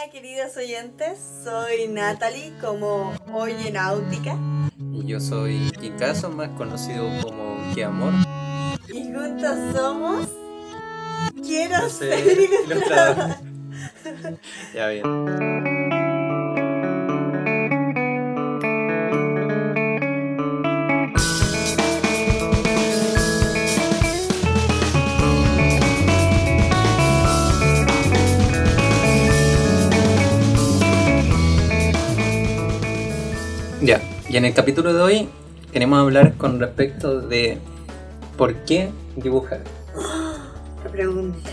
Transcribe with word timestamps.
Hola 0.00 0.12
queridos 0.12 0.56
oyentes, 0.56 1.18
soy 1.42 1.88
Natalie 1.88 2.52
como 2.60 3.12
Oye 3.32 3.72
Náutica 3.72 4.36
Y 4.92 5.06
yo 5.06 5.18
soy 5.18 5.72
Kikazo, 5.80 6.30
más 6.30 6.50
conocido 6.50 7.08
como 7.22 7.56
Que 7.74 7.84
Amor. 7.84 8.12
y 8.88 9.12
juntos 9.12 9.58
somos 9.74 10.28
Quiero 11.42 11.78
No 11.80 11.88
sé, 11.88 12.22
ser 12.22 12.38
ya 14.74 14.88
bien. 14.88 15.67
En 34.38 34.44
el 34.44 34.54
capítulo 34.54 34.94
de 34.94 35.02
hoy 35.02 35.28
queremos 35.72 35.98
hablar 35.98 36.34
con 36.34 36.60
respecto 36.60 37.20
de 37.20 37.58
por 38.36 38.54
qué 38.64 38.88
dibujar. 39.16 39.62
La 40.84 40.90
pregunta. 40.92 41.50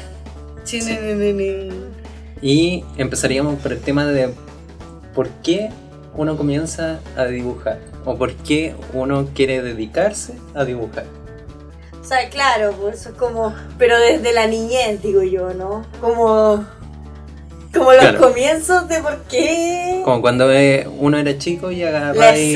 Chinenenenen. 0.66 1.96
Y 2.44 2.86
empezaríamos 2.98 3.60
por 3.60 3.74
el 3.74 3.82
tema 3.82 4.06
de 4.06 4.32
por 5.16 5.30
qué 5.42 5.72
uno 6.14 6.38
comienza 6.38 7.00
a 7.18 7.26
dibujar 7.26 7.80
o 8.06 8.20
por 8.20 8.36
qué 8.36 8.76
uno 8.94 9.30
quiere 9.34 9.64
dedicarse 9.64 10.36
a 10.54 10.64
dibujar. 10.64 11.06
O 12.00 12.04
sea, 12.04 12.30
claro, 12.30 12.72
pues 12.80 13.02
eso 13.02 13.10
es 13.10 13.16
como, 13.16 13.52
pero 13.80 14.00
desde 14.00 14.32
la 14.32 14.46
niñez, 14.46 15.02
digo 15.02 15.24
yo, 15.24 15.56
¿no? 15.56 15.88
Como, 16.00 16.64
como 17.76 17.92
los 17.92 18.00
Claro. 18.02 18.20
comienzos 18.20 18.88
de 18.88 19.02
por 19.02 19.18
qué. 19.24 20.02
Como 20.04 20.22
cuando 20.22 20.52
eh, 20.52 20.88
uno 21.00 21.18
era 21.18 21.38
chico 21.38 21.72
y 21.72 21.84
agarráis, 21.84 22.56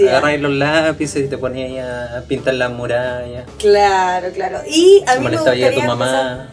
agarráis 0.00 0.40
los 0.40 0.52
lápices 0.52 1.24
y 1.24 1.28
te 1.28 1.38
ponías 1.38 2.12
a 2.12 2.22
pintar 2.22 2.54
las 2.54 2.70
murallas. 2.70 3.44
Claro, 3.58 4.28
claro. 4.32 4.58
Y 4.68 5.02
a 5.06 5.16
mí 5.16 5.24
me 5.24 5.36
gustaría 5.36 5.72
tu 5.74 5.82
mamá 5.82 6.48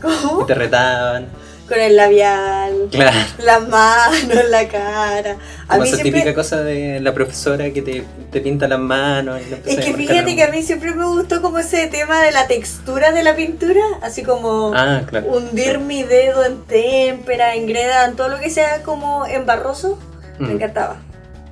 empezar- 0.00 0.20
¿Cómo? 0.22 0.42
y 0.42 0.46
te 0.46 0.54
retaban. 0.54 1.26
Con 1.70 1.78
el 1.80 1.94
labial, 1.94 2.88
Claro. 2.90 3.16
las 3.44 3.68
manos, 3.68 4.44
la 4.50 4.66
cara. 4.66 5.36
A 5.68 5.74
Como 5.74 5.82
mí 5.82 5.88
esa 5.88 5.98
siempre, 5.98 6.20
típica 6.20 6.34
cosa 6.34 6.64
de 6.64 6.98
la 6.98 7.14
profesora 7.14 7.70
que 7.70 7.80
te, 7.80 8.02
te 8.32 8.40
pinta 8.40 8.66
las 8.66 8.80
manos. 8.80 9.40
Y 9.40 9.70
Es 9.70 9.84
que 9.84 9.94
fíjate 9.94 10.34
que 10.34 10.42
a 10.42 10.50
mí 10.50 10.64
siempre 10.64 10.92
me 10.92 11.04
gustó 11.06 11.40
como 11.40 11.60
ese 11.60 11.86
tema 11.86 12.22
de 12.22 12.32
la 12.32 12.48
textura 12.48 13.12
de 13.12 13.22
la 13.22 13.36
pintura, 13.36 13.80
así 14.02 14.24
como 14.24 14.72
Ah, 14.74 15.02
claro. 15.06 15.28
hundir 15.28 15.78
mi 15.78 16.02
dedo 16.02 16.44
en 16.44 16.62
témpera, 16.64 17.54
en 17.54 17.68
greda, 17.68 18.04
en 18.06 18.16
todo 18.16 18.26
lo 18.28 18.40
que 18.40 18.50
sea 18.50 18.82
como 18.82 19.24
en 19.26 19.46
barroso, 19.46 19.96
me 20.40 20.48
Mm. 20.48 20.56
encantaba. 20.56 20.96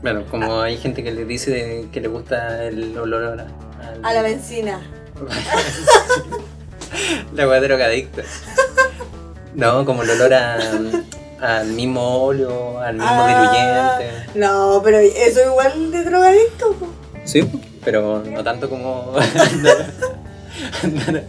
Bueno, 0.03 0.25
como 0.29 0.63
hay 0.63 0.79
gente 0.79 1.05
que 1.05 1.13
le 1.13 1.25
dice 1.27 1.53
de- 1.53 1.89
que 1.93 2.01
le 2.01 2.09
gusta 2.09 2.65
el 2.65 2.99
olor 2.99 3.25
a, 3.25 3.33
al- 3.89 4.05
A 4.05 4.13
la 4.15 4.23
benzina. 4.23 4.81
La 7.35 7.49
weá 7.49 7.61
drogadicta. 7.61 8.23
No, 9.59 9.85
como 9.85 10.03
el 10.05 10.11
olor 10.11 10.33
a, 10.35 10.59
al 11.41 11.67
mismo 11.69 12.23
óleo, 12.23 12.79
al 12.79 12.95
mismo 12.95 13.11
Ah. 13.11 13.99
diluyente. 13.99 14.39
No, 14.39 14.81
pero 14.85 14.99
eso 14.99 15.41
igual 15.45 15.91
de 15.91 16.05
drogadicto. 16.05 16.73
po. 16.75 16.87
Sí, 17.25 17.43
pero 17.85 18.23
no 18.25 18.43
tanto 18.45 18.71
como 18.71 19.13
andar, 19.19 19.93
andar 20.83 21.25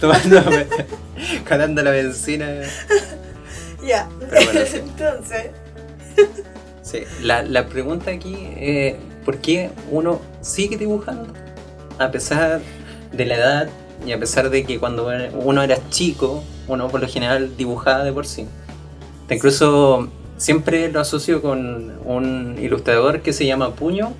tomando, 0.00 0.42
calando 1.44 1.82
la 1.82 1.90
benzina. 1.90 2.46
Ya. 3.86 4.08
Pero 4.18 4.44
bueno, 4.46 4.60
sí. 4.66 4.76
Entonces, 4.78 5.50
Sí, 6.82 7.00
la, 7.22 7.42
la 7.42 7.66
pregunta 7.66 8.10
aquí 8.12 8.36
es 8.56 8.94
¿por 9.26 9.38
qué 9.38 9.70
uno 9.90 10.20
sigue 10.40 10.76
dibujando? 10.78 11.32
A 11.98 12.10
pesar 12.10 12.60
de 13.12 13.24
la 13.26 13.34
edad 13.34 13.68
y 14.06 14.12
a 14.12 14.18
pesar 14.18 14.48
de 14.48 14.64
que 14.64 14.78
cuando 14.80 15.10
uno 15.34 15.62
era 15.62 15.76
chico, 15.90 16.42
uno 16.68 16.88
por 16.88 17.00
lo 17.00 17.08
general 17.08 17.56
dibujaba 17.56 18.04
de 18.04 18.12
por 18.12 18.26
sí. 18.26 18.46
Incluso 19.30 20.08
siempre 20.36 20.90
lo 20.90 21.00
asocio 21.00 21.40
con 21.40 21.92
un 22.04 22.56
ilustrador 22.60 23.20
que 23.20 23.32
se 23.32 23.46
llama 23.46 23.74
Puño, 23.74 24.12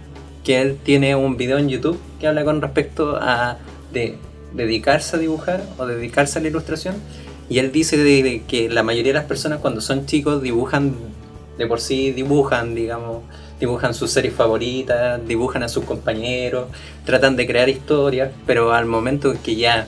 que 0.45 0.61
él 0.61 0.79
tiene 0.83 1.17
un 1.17 1.37
video 1.37 1.59
en 1.59 1.69
YouTube 1.69 1.99
que 2.21 2.27
habla 2.27 2.45
con 2.45 2.61
respecto 2.61 3.17
a 3.21 3.59
de 3.93 4.19
dedicarse 4.53 5.17
a 5.17 5.19
dibujar 5.19 5.63
o 5.79 5.87
dedicarse 5.87 6.39
a 6.39 6.43
la 6.43 6.49
ilustración. 6.49 6.97
Y 7.49 7.59
él 7.59 7.73
dice 7.73 8.43
que 8.47 8.69
la 8.71 8.83
mayoría 8.83 9.13
de 9.13 9.19
las 9.19 9.29
personas 9.29 9.61
cuando 9.61 9.81
son 9.81 10.07
chicos 10.07 10.43
dibujan 10.43 10.95
de 11.59 11.67
por 11.67 11.81
sí, 11.81 12.11
dibujan, 12.11 12.75
digamos, 12.75 13.23
dibujan 13.61 13.95
sus 13.95 14.11
series 14.11 14.35
favoritas, 14.35 15.21
dibujan 15.27 15.63
a 15.63 15.69
sus 15.69 15.85
compañeros, 15.85 16.69
tratan 17.05 17.37
de 17.37 17.47
crear 17.47 17.69
historias, 17.69 18.33
pero 18.47 18.73
al 18.73 18.87
momento 18.87 19.35
que 19.43 19.57
ya 19.57 19.87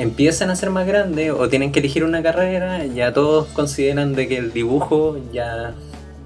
empiezan 0.00 0.50
a 0.50 0.56
ser 0.56 0.70
más 0.70 0.86
grandes 0.86 1.30
o 1.30 1.48
tienen 1.48 1.72
que 1.72 1.80
elegir 1.80 2.04
una 2.04 2.22
carrera, 2.22 2.84
ya 2.86 3.12
todos 3.12 3.48
consideran 3.48 4.14
de 4.14 4.28
que 4.28 4.38
el 4.38 4.52
dibujo 4.52 5.18
ya 5.32 5.74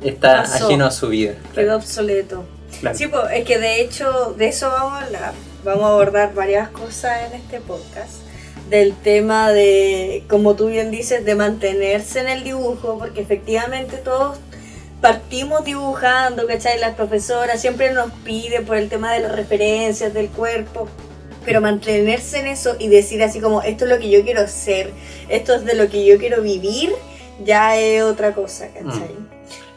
está 0.02 0.42
Pasó. 0.42 0.66
ajeno 0.66 0.86
a 0.86 0.90
su 0.90 1.08
vida. 1.08 1.34
quedó 1.54 1.76
obsoleto. 1.76 2.44
Claro. 2.80 2.96
Sí, 2.96 3.06
pues, 3.08 3.24
es 3.32 3.44
que 3.44 3.58
de 3.58 3.80
hecho 3.80 4.34
de 4.36 4.48
eso 4.48 4.70
vamos 4.70 4.92
a 5.02 5.06
hablar. 5.06 5.32
Vamos 5.64 5.84
a 5.84 5.88
abordar 5.88 6.34
varias 6.34 6.68
cosas 6.68 7.12
en 7.26 7.40
este 7.40 7.60
podcast. 7.60 8.12
Del 8.70 8.94
tema 8.94 9.50
de, 9.50 10.24
como 10.28 10.54
tú 10.54 10.66
bien 10.68 10.90
dices, 10.90 11.24
de 11.24 11.34
mantenerse 11.34 12.20
en 12.20 12.28
el 12.28 12.44
dibujo, 12.44 12.98
porque 12.98 13.20
efectivamente 13.20 13.96
todos 13.98 14.38
partimos 15.00 15.64
dibujando, 15.64 16.46
¿cachai? 16.46 16.78
Las 16.80 16.94
profesoras 16.94 17.60
siempre 17.60 17.92
nos 17.92 18.10
piden 18.24 18.64
por 18.64 18.76
el 18.76 18.88
tema 18.88 19.12
de 19.12 19.20
las 19.20 19.32
referencias, 19.32 20.14
del 20.14 20.28
cuerpo. 20.28 20.88
Pero 21.44 21.60
mantenerse 21.60 22.40
en 22.40 22.46
eso 22.46 22.76
y 22.78 22.88
decir 22.88 23.22
así 23.22 23.40
como, 23.40 23.62
esto 23.62 23.84
es 23.84 23.90
lo 23.90 23.98
que 23.98 24.10
yo 24.10 24.22
quiero 24.22 24.46
ser, 24.48 24.92
esto 25.28 25.54
es 25.54 25.64
de 25.64 25.74
lo 25.74 25.88
que 25.88 26.04
yo 26.06 26.18
quiero 26.18 26.42
vivir, 26.42 26.90
ya 27.44 27.76
es 27.76 28.02
otra 28.02 28.32
cosa, 28.34 28.68
¿cachai? 28.68 29.10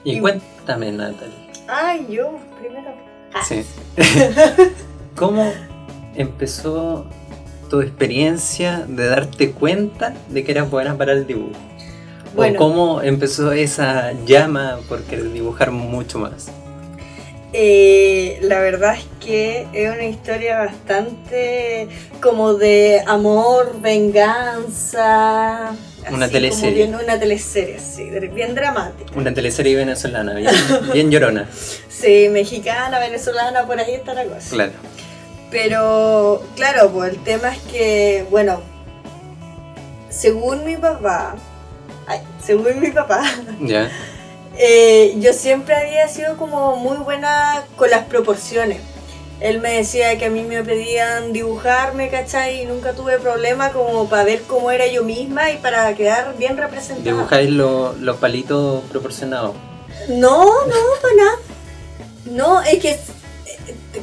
Y 0.03 0.13
y- 0.17 0.19
cuéntame, 0.19 0.91
Natalie. 0.91 1.33
Ay, 1.67 2.07
yo 2.09 2.38
primero. 2.59 2.94
Ah. 3.33 3.44
Sí. 3.44 3.63
¿Cómo 5.16 5.51
empezó 6.16 7.06
tu 7.69 7.81
experiencia 7.81 8.85
de 8.88 9.07
darte 9.07 9.51
cuenta 9.51 10.13
de 10.29 10.44
que 10.44 10.51
eras 10.51 10.69
buena 10.69 10.97
para 10.97 11.11
el 11.13 11.27
dibujo? 11.27 11.51
Bueno. 12.35 12.56
¿O 12.56 12.57
cómo 12.57 13.01
empezó 13.01 13.51
esa 13.51 14.13
llama 14.25 14.79
por 14.88 15.01
querer 15.03 15.31
dibujar 15.33 15.72
mucho 15.72 16.19
más? 16.19 16.50
Eh, 17.59 18.38
la 18.44 18.59
verdad 18.59 18.94
es 18.94 19.07
que 19.19 19.66
es 19.73 19.91
una 19.91 20.06
historia 20.06 20.59
bastante 20.59 21.88
como 22.22 22.53
de 22.53 23.01
amor, 23.07 23.81
venganza. 23.81 25.72
Una 26.12 26.25
así 26.25 26.34
teleserie. 26.34 26.85
Bien, 26.85 26.94
una 26.94 27.18
teleserie, 27.18 27.79
sí, 27.79 28.12
bien 28.31 28.53
dramática. 28.53 29.12
Una 29.16 29.34
teleserie 29.34 29.75
venezolana, 29.75 30.35
bien, 30.35 30.53
bien 30.94 31.09
llorona. 31.09 31.50
Sí, 31.90 32.29
mexicana, 32.29 33.00
venezolana, 33.00 33.66
por 33.66 33.79
ahí 33.79 33.95
está 33.95 34.13
la 34.13 34.25
cosa. 34.25 34.51
Claro. 34.51 34.74
Pero, 35.50 36.44
claro, 36.56 36.91
pues 36.91 37.13
el 37.13 37.24
tema 37.24 37.56
es 37.56 37.62
que, 37.72 38.24
bueno, 38.29 38.62
según 40.09 40.63
mi 40.63 40.75
papá, 40.75 41.35
ay, 42.06 42.19
según 42.39 42.79
mi 42.79 42.91
papá, 42.91 43.24
Ya. 43.62 43.89
Eh, 44.57 45.16
yo 45.19 45.34
siempre 45.34 45.75
había 45.75 46.07
sido 46.07 46.38
como 46.38 46.75
muy 46.78 46.97
buena 46.97 47.63
con 47.75 47.90
las 47.90 48.06
proporciones. 48.06 48.79
Él 49.40 49.59
me 49.59 49.73
decía 49.73 50.18
que 50.18 50.25
a 50.25 50.29
mí 50.31 50.41
me 50.44 50.63
pedían 50.63 51.31
dibujarme, 51.31 52.09
¿cachai? 52.09 52.63
Y 52.63 52.66
nunca 52.66 52.94
tuve 52.94 53.19
problema 53.19 53.72
como 53.72 54.09
para 54.09 54.23
ver 54.23 54.41
cómo 54.47 54.72
era 54.72 54.88
yo 54.88 55.03
misma 55.03 55.51
y 55.51 55.57
para 55.57 55.94
quedar 55.94 56.35
bien 56.38 56.57
representada. 56.57 57.03
Dibujáis 57.16 57.51
lo- 57.51 57.94
los 58.00 58.18
palitos 58.18 58.83
proporcionados. 58.89 59.56
No, 60.09 60.45
no, 60.65 60.75
para 61.01 61.13
nada. 61.15 61.31
No, 62.25 62.62
es 62.63 62.80
que 62.80 62.89
eh, 62.92 63.00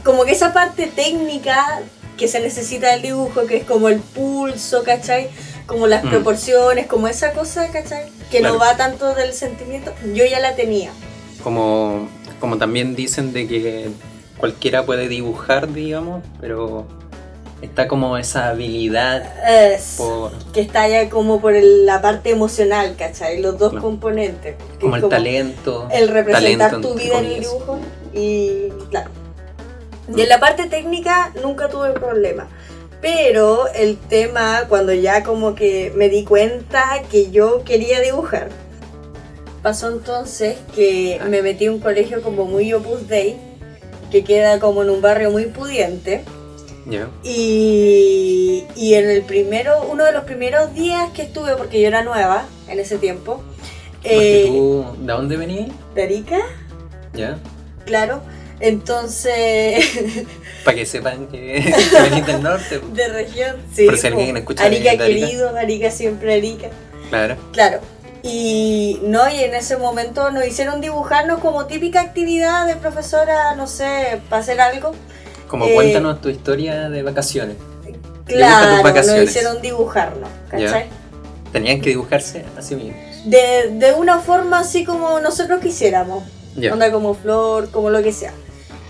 como 0.05 0.25
que 0.25 0.33
esa 0.33 0.53
parte 0.53 0.87
técnica 0.87 1.81
que 2.17 2.29
se 2.29 2.39
necesita 2.39 2.91
del 2.93 3.03
dibujo, 3.03 3.45
que 3.47 3.57
es 3.57 3.65
como 3.65 3.89
el 3.89 3.99
pulso, 3.99 4.85
¿cachai? 4.85 5.31
Como 5.67 5.89
las 5.89 6.05
Mm. 6.05 6.11
proporciones, 6.11 6.87
como 6.87 7.09
esa 7.09 7.33
cosa, 7.33 7.69
¿cachai? 7.73 8.05
Que 8.35 8.41
no 8.41 8.57
Claro. 8.57 8.73
va 8.73 8.77
tanto 8.77 9.15
del 9.15 9.33
sentimiento, 9.33 9.93
yo 10.13 10.25
ya 10.25 10.41
la 10.41 10.57
tenía. 10.57 10.91
Como, 11.45 12.09
como 12.41 12.59
también 12.59 12.97
dicen 12.97 13.33
de 13.33 13.47
que 13.47 13.91
cualquiera 14.39 14.85
puede 14.85 15.07
dibujar, 15.07 15.73
digamos, 15.73 16.21
pero 16.41 16.85
está 17.63 17.87
como 17.87 18.19
esa 18.19 18.49
habilidad 18.49 19.23
Es, 19.49 19.95
por 19.99 20.33
que 20.53 20.61
está 20.63 20.89
ya 20.89 21.09
como 21.11 21.41
por 21.41 21.55
el- 21.55 21.87
la 21.87 22.03
parte 22.03 22.31
emocional, 22.31 22.97
¿cachai? 22.99 23.41
Los 23.41 23.57
dos 23.57 23.73
No. 23.75 23.81
componentes. 23.81 24.57
como 24.81 24.97
el 24.97 25.09
talento. 25.09 25.87
El 25.93 26.09
representar 26.09 26.71
talento, 26.73 26.89
tu 26.89 26.99
vida 26.99 27.21
en 27.21 27.25
el 27.27 27.41
dibujo 27.41 27.79
y 28.13 28.69
claro. 28.91 29.11
Y 30.15 30.21
en 30.23 30.29
la 30.29 30.41
parte 30.41 30.67
técnica 30.67 31.33
nunca 31.41 31.69
tuve 31.69 31.91
problema. 31.93 32.49
Pero 33.05 33.69
el 33.75 33.99
tema, 33.99 34.63
cuando 34.67 34.95
ya 34.95 35.23
como 35.25 35.55
que 35.55 35.93
me 35.95 36.09
di 36.09 36.25
cuenta 36.25 37.03
que 37.11 37.31
yo 37.31 37.63
quería 37.63 38.01
dibujar, 38.01 38.49
pasó 39.63 39.91
entonces 39.91 40.57
que 40.75 41.21
me 41.29 41.43
metí 41.43 41.67
en 41.67 41.75
un 41.75 41.81
colegio 41.81 42.23
como 42.23 42.47
muy 42.47 42.73
Opus 42.73 43.07
Dei, 43.07 43.37
que 44.11 44.25
queda 44.25 44.59
como 44.59 44.83
en 44.83 44.89
un 44.89 45.03
barrio 45.03 45.31
muy 45.31 45.45
pudiente. 45.45 46.25
Ya. 46.87 47.11
Y, 47.23 48.65
y 48.75 48.95
en 48.95 49.11
el 49.11 49.21
primero, 49.21 49.87
uno 49.93 50.05
de 50.07 50.13
los 50.13 50.25
primeros 50.25 50.73
días 50.73 51.11
que 51.13 51.25
estuve, 51.25 51.57
porque 51.57 51.83
yo 51.83 51.89
era 51.89 52.05
nueva 52.05 52.47
en 52.69 52.81
ese 52.81 52.97
tiempo, 52.97 53.43
eh, 54.03 54.47
tú, 54.49 54.87
¿de 55.01 55.13
dónde 55.13 55.37
venías? 55.37 55.69
de 55.95 56.03
Arica, 56.05 56.39
Ya. 57.13 57.37
claro, 57.85 58.23
entonces 58.61 59.85
Para 60.65 60.77
que 60.77 60.87
sepan 60.87 61.27
que, 61.27 61.75
venís 62.11 62.27
del 62.27 62.43
norte. 62.43 62.81
de 62.93 63.09
región, 63.09 63.57
sí, 63.75 63.87
Por 63.87 63.99
si 63.99 64.07
alguien 64.07 64.37
escucha 64.37 64.65
Arica 64.65 64.93
de 64.93 64.99
querido, 64.99 65.57
Arica 65.57 65.91
siempre 65.91 66.35
Arica. 66.35 66.69
Claro. 67.11 67.37
Claro. 67.53 67.81
Y 68.23 69.01
no, 69.03 69.29
y 69.29 69.41
en 69.41 69.55
ese 69.55 69.77
momento 69.77 70.31
nos 70.31 70.47
hicieron 70.47 70.81
dibujarnos 70.81 71.41
como 71.41 71.67
típica 71.67 72.01
actividad 72.01 72.67
de 72.67 72.77
profesora, 72.77 73.55
no 73.55 73.67
sé, 73.67 74.23
para 74.31 74.41
hacer 74.41 74.59
algo. 74.63 74.93
Como 75.47 75.67
Eh, 75.67 75.75
cuéntanos 75.75 76.23
tu 76.23 76.31
historia 76.31 76.89
de 76.89 77.03
vacaciones. 77.03 77.57
Claro, 78.25 78.77
nos 78.77 78.83
vacaciones. 78.83 79.29
hicieron 79.29 79.61
dibujarnos, 79.61 80.31
¿cachai? 80.49 80.87
Tenían 81.53 81.83
que 81.83 81.91
dibujarse 81.91 82.47
a 82.57 82.63
sí 82.63 82.75
mismos. 82.77 82.97
De, 83.27 83.69
de 83.75 83.93
una 83.93 84.19
forma 84.21 84.61
así 84.61 84.85
como 84.85 85.21
nosotros 85.21 85.61
quisiéramos. 85.61 86.25
Ya. 86.57 86.73
Onda 86.73 86.91
como 86.91 87.13
flor, 87.15 87.71
como 87.71 87.91
lo 87.91 88.03
que 88.03 88.13
sea. 88.13 88.33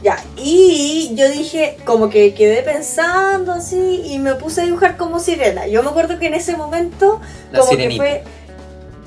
Ya, 0.05 0.23
y 0.37 1.13
yo 1.15 1.31
dije, 1.31 1.79
como 1.87 2.11
que 2.11 2.35
quedé 2.35 2.63
pensando 2.63 3.53
así 3.53 4.03
y 4.05 4.19
me 4.19 4.35
puse 4.35 4.61
a 4.61 4.65
dibujar 4.65 4.99
como 4.99 5.19
sirena. 5.19 5.67
Yo 5.67 5.83
me 5.83 5.89
acuerdo 5.89 6.19
que 6.19 6.27
en 6.27 6.35
ese 6.35 6.59
momento, 6.59 7.23
La 7.51 7.61
como 7.61 7.71
sirenita. 7.71 8.05
que 8.05 8.11
fue. 8.11 8.25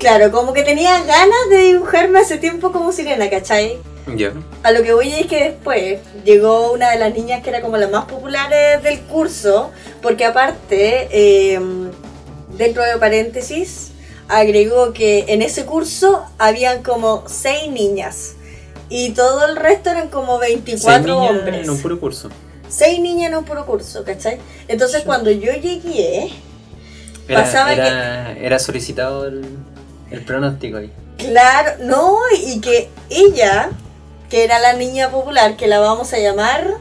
Claro, 0.00 0.32
como 0.32 0.52
que 0.52 0.64
tenía 0.64 1.00
ganas 1.04 1.48
de 1.50 1.58
dibujarme 1.58 2.18
hace 2.18 2.38
tiempo 2.38 2.72
como 2.72 2.90
sirena, 2.90 3.30
¿cachai? 3.30 3.78
Ya. 4.16 4.32
A 4.64 4.72
lo 4.72 4.82
que 4.82 4.92
voy 4.92 5.12
es 5.12 5.26
que 5.28 5.50
después 5.50 6.00
llegó 6.24 6.72
una 6.72 6.90
de 6.90 6.98
las 6.98 7.14
niñas 7.14 7.44
que 7.44 7.50
era 7.50 7.60
como 7.60 7.76
las 7.76 7.92
más 7.92 8.06
populares 8.06 8.82
del 8.82 8.98
curso, 9.02 9.70
porque 10.02 10.24
aparte, 10.24 11.06
eh, 11.12 11.60
dentro 12.56 12.82
de 12.82 12.96
paréntesis, 12.96 13.92
agregó 14.26 14.92
que 14.92 15.26
en 15.28 15.42
ese 15.42 15.64
curso 15.64 16.24
habían 16.38 16.82
como 16.82 17.22
seis 17.28 17.70
niñas 17.70 18.34
y 18.88 19.10
todo 19.10 19.46
el 19.46 19.56
resto 19.56 19.90
eran 19.90 20.08
como 20.08 20.38
24 20.38 20.78
Seis 21.04 21.06
niñas 21.06 21.30
hombres. 21.30 21.64
En 21.64 21.70
un 21.70 21.80
puro 21.82 22.00
curso. 22.00 22.30
Seis 22.68 23.00
niñas 23.00 23.30
en 23.32 23.38
un 23.38 23.44
puro 23.44 23.64
curso, 23.66 24.04
¿cachai? 24.04 24.38
Entonces 24.68 25.00
Sí. 25.00 25.06
cuando 25.06 25.30
yo 25.30 25.52
llegué, 25.52 26.30
Era, 27.26 27.42
Pasaba 27.42 27.72
era, 27.72 28.32
era 28.38 28.58
solicitado 28.58 29.26
el, 29.26 29.44
el 30.10 30.24
pronóstico 30.24 30.78
ahí. 30.78 30.90
claro, 31.18 31.72
no, 31.80 32.16
y 32.44 32.60
que 32.60 32.88
ella, 33.10 33.70
que 34.30 34.44
era 34.44 34.58
la 34.58 34.72
niña 34.74 35.10
popular, 35.10 35.56
que 35.56 35.66
la 35.66 35.78
vamos 35.80 36.12
a 36.12 36.18
llamar, 36.18 36.74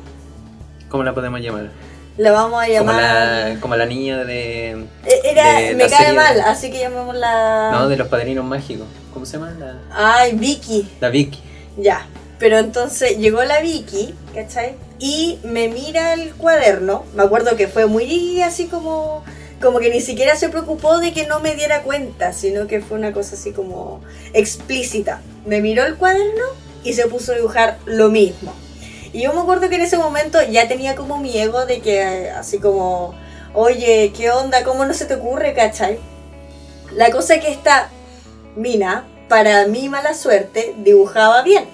¿Cómo 0.89 1.03
la 1.03 1.13
podemos 1.13 1.41
llamar? 1.41 1.69
la 2.17 2.31
vamos 2.31 2.63
a 2.63 2.65
Como 2.65 2.73
llamar... 2.73 2.95
la, 3.53 3.59
como 3.59 3.75
la 3.75 3.85
niña 3.85 4.23
de. 4.23 4.85
Era, 5.23 5.59
de 5.59 5.75
me 5.75 5.87
cae 5.89 6.13
mal, 6.13 6.39
así 6.41 6.71
que 6.71 6.79
llamémosla. 6.79 7.69
No, 7.73 7.89
de 7.89 7.97
los 7.97 8.07
padrinos 8.07 8.43
mágicos. 8.45 8.87
¿Cómo 9.13 9.25
se 9.25 9.33
llama? 9.37 9.53
La, 9.59 9.75
Ay, 9.91 10.33
Vicky. 10.33 10.89
la 11.01 11.09
Vicky. 11.09 11.43
Ya. 11.77 12.07
Pero 12.39 12.59
entonces 12.59 13.17
llegó 13.17 13.43
la 13.43 13.61
Vicky, 13.61 14.13
¿cachai? 14.33 14.75
Y 14.99 15.39
me 15.43 15.69
mira 15.69 16.13
el 16.13 16.35
cuaderno. 16.35 17.03
Me 17.15 17.23
acuerdo 17.23 17.55
que 17.55 17.67
fue 17.67 17.85
muy 17.85 18.41
así 18.41 18.65
como. 18.65 19.23
Como 19.61 19.79
que 19.79 19.89
ni 19.89 20.01
siquiera 20.01 20.35
se 20.35 20.49
preocupó 20.49 20.99
de 20.99 21.13
que 21.13 21.25
no 21.25 21.39
me 21.39 21.55
diera 21.55 21.81
cuenta, 21.81 22.31
sino 22.31 22.67
que 22.67 22.79
fue 22.79 22.95
una 22.95 23.11
cosa 23.11 23.33
así 23.33 23.53
como 23.53 24.01
explícita. 24.33 25.21
Me 25.47 25.61
miró 25.61 25.83
el 25.83 25.95
cuaderno 25.95 26.43
y 26.83 26.93
se 26.93 27.07
puso 27.07 27.31
a 27.31 27.35
dibujar 27.35 27.79
lo 27.85 28.09
mismo. 28.09 28.53
Y 29.13 29.23
yo 29.23 29.33
me 29.33 29.39
acuerdo 29.39 29.67
que 29.67 29.75
en 29.75 29.81
ese 29.81 29.97
momento 29.97 30.37
ya 30.43 30.67
tenía 30.67 30.95
como 30.95 31.17
mi 31.17 31.35
ego 31.35 31.65
de 31.65 31.79
que 31.79 32.29
así 32.29 32.59
como, 32.59 33.15
oye, 33.55 34.13
¿qué 34.15 34.29
onda? 34.29 34.63
¿Cómo 34.63 34.85
no 34.85 34.93
se 34.93 35.05
te 35.05 35.15
ocurre, 35.15 35.55
cachai? 35.55 35.97
La 36.93 37.09
cosa 37.09 37.33
es 37.33 37.43
que 37.43 37.51
esta 37.51 37.89
mina, 38.55 39.07
para 39.27 39.67
mi 39.67 39.89
mala 39.89 40.13
suerte, 40.13 40.73
dibujaba 40.77 41.41
bien. 41.43 41.65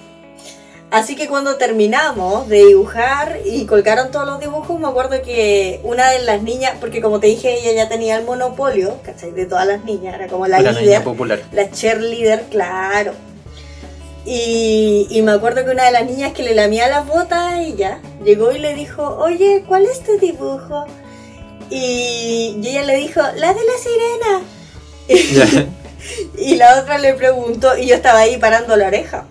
Así 0.90 1.16
que 1.16 1.26
cuando 1.26 1.56
terminamos 1.56 2.48
de 2.48 2.66
dibujar 2.66 3.40
y 3.44 3.66
colgaron 3.66 4.12
todos 4.12 4.26
los 4.26 4.38
dibujos, 4.38 4.78
me 4.78 4.86
acuerdo 4.86 5.20
que 5.22 5.80
una 5.82 6.08
de 6.10 6.20
las 6.20 6.42
niñas, 6.42 6.74
porque 6.78 7.00
como 7.00 7.18
te 7.18 7.26
dije, 7.26 7.52
ella 7.58 7.72
ya 7.72 7.88
tenía 7.88 8.16
el 8.16 8.24
monopolio, 8.24 8.98
¿cachai? 9.02 9.32
De 9.32 9.46
todas 9.46 9.66
las 9.66 9.84
niñas, 9.84 10.14
era 10.14 10.28
como 10.28 10.46
la 10.46 10.60
La 10.60 10.70
líder, 10.70 11.02
popular. 11.02 11.42
la 11.52 11.68
cheerleader, 11.70 12.44
claro. 12.48 13.12
Y, 14.24 15.08
y 15.10 15.22
me 15.22 15.32
acuerdo 15.32 15.64
que 15.64 15.70
una 15.72 15.84
de 15.84 15.90
las 15.92 16.06
niñas 16.06 16.32
que 16.32 16.44
le 16.44 16.54
lamía 16.54 16.86
las 16.88 17.06
botas 17.06 17.40
a 17.52 17.62
ella, 17.62 17.98
llegó 18.24 18.52
y 18.52 18.58
le 18.60 18.74
dijo, 18.74 19.16
oye, 19.18 19.64
¿cuál 19.66 19.86
es 19.86 20.00
tu 20.00 20.16
dibujo? 20.18 20.86
Y, 21.70 22.56
y 22.62 22.68
ella 22.68 22.82
le 22.84 22.96
dijo, 22.96 23.20
la 23.20 23.52
de 23.52 23.60
la 23.64 25.08
sirena. 25.08 25.66
Y 26.36 26.56
la 26.56 26.80
otra 26.80 26.98
le 26.98 27.14
preguntó, 27.14 27.76
y 27.76 27.86
yo 27.86 27.94
estaba 27.94 28.20
ahí 28.20 28.36
parando 28.36 28.76
la 28.76 28.86
oreja. 28.88 29.24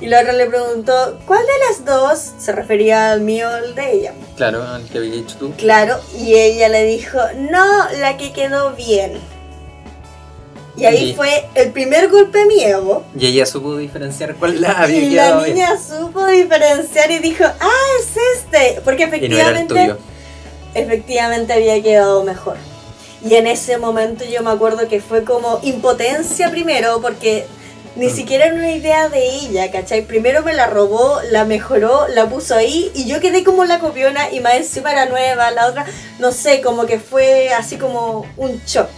Y 0.00 0.06
la 0.08 0.20
otra 0.20 0.34
le 0.34 0.44
preguntó, 0.46 1.18
¿cuál 1.26 1.40
de 1.40 1.52
las 1.68 1.84
dos? 1.86 2.32
Se 2.38 2.52
refería 2.52 3.12
al 3.12 3.22
mío 3.22 3.48
o 3.48 3.52
al 3.54 3.74
de 3.74 3.92
ella. 3.92 4.12
Claro, 4.36 4.76
el 4.76 4.84
que 4.88 4.98
había 4.98 5.12
dicho 5.12 5.36
tú. 5.38 5.52
Claro, 5.56 5.98
y 6.18 6.34
ella 6.34 6.68
le 6.68 6.84
dijo, 6.84 7.18
no, 7.38 7.64
la 7.98 8.16
que 8.18 8.32
quedó 8.32 8.72
bien. 8.74 9.18
Y 10.76 10.84
ahí 10.84 11.10
Y- 11.10 11.14
fue 11.14 11.48
el 11.54 11.72
primer 11.72 12.08
golpe 12.10 12.42
ego. 12.60 13.04
Y 13.18 13.26
ella 13.28 13.46
supo 13.46 13.76
diferenciar 13.78 14.34
cuál 14.34 14.60
la 14.60 14.72
había 14.72 14.98
Y 14.98 15.10
la 15.10 15.38
bien. 15.38 15.54
niña 15.54 15.78
supo 15.78 16.26
diferenciar 16.26 17.10
y 17.10 17.18
dijo, 17.20 17.44
ah, 17.44 17.70
es 17.98 18.08
este. 18.36 18.82
Porque 18.84 19.04
Y 19.04 19.06
no 19.06 19.12
era 19.38 19.48
el 19.48 19.56
efectivamente, 19.56 19.74
tuyo. 19.74 19.98
efectivamente 20.74 21.52
había 21.54 21.82
quedado 21.82 22.22
mejor. 22.24 22.58
Y 23.24 23.34
en 23.34 23.46
ese 23.46 23.78
momento 23.78 24.24
yo 24.24 24.42
me 24.42 24.50
acuerdo 24.50 24.88
que 24.88 25.00
fue 25.00 25.24
como 25.24 25.60
impotencia 25.62 26.50
primero, 26.50 27.00
porque 27.00 27.46
ni 27.96 28.10
siquiera 28.10 28.46
era 28.46 28.54
una 28.54 28.72
idea 28.72 29.08
de 29.08 29.26
ella, 29.26 29.70
¿cachai? 29.70 30.02
Primero 30.02 30.42
me 30.42 30.54
la 30.54 30.66
robó, 30.66 31.18
la 31.30 31.44
mejoró, 31.44 32.06
la 32.08 32.28
puso 32.28 32.54
ahí 32.54 32.90
y 32.94 33.06
yo 33.06 33.20
quedé 33.20 33.42
como 33.42 33.64
la 33.64 33.78
copiona 33.78 34.30
y 34.30 34.40
más 34.40 34.54
encima 34.54 34.92
era 34.92 35.06
nueva, 35.06 35.50
la 35.50 35.66
otra, 35.66 35.86
no 36.18 36.30
sé, 36.30 36.60
como 36.60 36.84
que 36.84 37.00
fue 37.00 37.50
así 37.50 37.76
como 37.78 38.26
un 38.36 38.60
shock. 38.66 38.90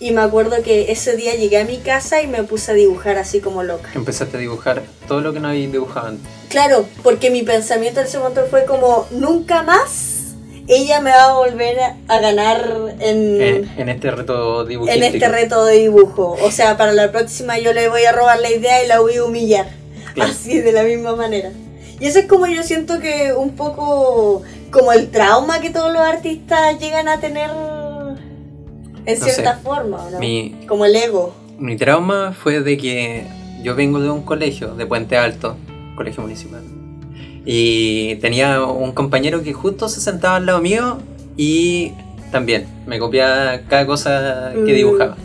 Y 0.00 0.12
me 0.12 0.20
acuerdo 0.20 0.62
que 0.62 0.92
ese 0.92 1.16
día 1.16 1.34
llegué 1.34 1.58
a 1.58 1.64
mi 1.64 1.78
casa 1.78 2.22
y 2.22 2.28
me 2.28 2.44
puse 2.44 2.70
a 2.70 2.74
dibujar 2.74 3.18
así 3.18 3.40
como 3.40 3.64
loca. 3.64 3.90
Empezaste 3.96 4.36
a 4.36 4.40
dibujar 4.40 4.84
todo 5.08 5.20
lo 5.20 5.32
que 5.32 5.40
no 5.40 5.48
habías 5.48 5.72
dibujado 5.72 6.06
antes. 6.06 6.30
Claro, 6.48 6.86
porque 7.02 7.30
mi 7.30 7.42
pensamiento 7.42 7.98
en 7.98 8.06
ese 8.06 8.18
momento 8.18 8.46
fue 8.48 8.64
como, 8.64 9.08
nunca 9.10 9.64
más 9.64 10.17
ella 10.68 11.00
me 11.00 11.10
va 11.10 11.30
a 11.30 11.32
volver 11.34 11.76
a- 11.80 12.20
ganar 12.20 12.94
en, 13.00 13.40
En, 13.40 13.70
en 13.78 13.88
este 13.88 14.10
reto 14.10 14.68
en 14.68 15.02
este 15.02 15.28
reto 15.28 15.64
de 15.64 15.76
dibujo. 15.76 16.36
O 16.42 16.50
sea, 16.50 16.76
para 16.76 16.92
la 16.92 17.10
próxima 17.10 17.58
yo 17.58 17.72
le 17.72 17.88
voy 17.88 18.04
a 18.04 18.12
robar 18.12 18.38
la 18.40 18.50
idea 18.50 18.84
y 18.84 18.86
la 18.86 19.00
voy 19.00 19.16
a 19.16 19.24
humillar. 19.24 19.68
Claro. 20.14 20.30
Así, 20.30 20.60
de 20.60 20.72
la 20.72 20.82
misma 20.82 21.14
manera. 21.16 21.50
Y 22.00 22.06
eso 22.06 22.18
es 22.20 22.26
como 22.26 22.46
yo 22.46 22.62
siento 22.62 23.00
que 23.00 23.32
un 23.32 23.56
poco 23.56 24.42
como 24.70 24.92
el 24.92 25.10
trauma 25.10 25.60
que 25.60 25.70
todos 25.70 25.92
los 25.92 26.02
artistas 26.02 26.78
llegan 26.78 27.08
a 27.08 27.18
tener 27.20 27.50
en 29.06 29.18
No 29.18 29.24
cierta 29.24 29.56
sé. 29.56 29.62
forma, 29.62 30.08
¿no? 30.12 30.18
Mi, 30.18 30.54
Como 30.68 30.84
el 30.84 30.94
ego. 30.94 31.34
mi 31.58 31.76
trauma 31.76 32.32
fue 32.40 32.60
de 32.60 32.76
que 32.76 33.26
yo 33.62 33.74
vengo 33.74 34.00
de 34.00 34.10
un 34.10 34.22
colegio, 34.22 34.74
de 34.74 34.86
Puente 34.86 35.16
Alto, 35.16 35.56
colegio 35.96 36.22
municipal. 36.22 36.62
Y 37.50 38.16
tenía 38.16 38.62
un 38.62 38.92
compañero 38.92 39.42
que 39.42 39.54
justo 39.54 39.88
se 39.88 40.02
sentaba 40.02 40.36
al 40.36 40.44
lado 40.44 40.60
mío 40.60 40.98
y 41.34 41.92
también 42.30 42.66
me 42.86 42.98
copiaba 42.98 43.60
cada 43.70 43.86
cosa 43.86 44.50
que 44.52 44.60
Mm. 44.72 44.76
dibujaba. 44.76 45.16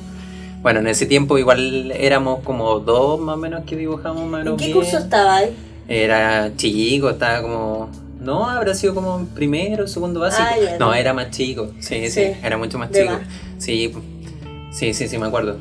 Bueno, 0.62 0.80
en 0.80 0.88
ese 0.88 1.06
tiempo 1.06 1.38
igual 1.38 1.92
éramos 1.92 2.40
como 2.46 2.80
dos 2.80 3.20
más 3.20 3.36
o 3.36 3.38
menos 3.38 3.66
que 3.66 3.76
dibujamos 3.76 4.26
más 4.26 4.48
¿En 4.48 4.56
qué 4.56 4.68
bien. 4.68 4.78
curso 4.78 4.98
estaba 5.00 5.36
ahí? 5.36 5.50
Era 5.90 6.54
chico, 6.56 7.10
estaba 7.10 7.42
como... 7.42 7.90
No, 8.22 8.50
habrá 8.50 8.74
sido 8.74 8.96
como 8.96 9.26
primero, 9.36 9.86
segundo 9.90 10.22
básico. 10.22 10.48
Ah, 10.50 10.56
ya, 10.58 10.78
no, 10.80 10.94
era 10.94 11.14
más 11.14 11.30
chico. 11.32 11.72
Sí, 11.82 12.10
sí, 12.10 12.10
Sí. 12.10 12.32
era 12.42 12.58
mucho 12.58 12.78
más 12.78 12.90
chico. 12.92 13.12
más. 13.12 13.20
Sí, 13.58 13.92
sí, 14.72 14.94
sí, 14.94 15.10
sí, 15.10 15.18
me 15.18 15.26
acuerdo. 15.26 15.58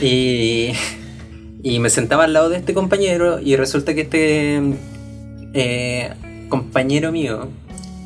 Y, 0.00 0.72
y 1.62 1.78
me 1.78 1.90
sentaba 1.90 2.24
al 2.24 2.32
lado 2.32 2.48
de 2.48 2.56
este 2.56 2.74
compañero 2.74 3.38
y 3.38 3.54
resulta 3.54 3.94
que 3.94 4.00
este 4.00 4.60
eh, 5.52 6.12
compañero 6.48 7.12
mío, 7.12 7.48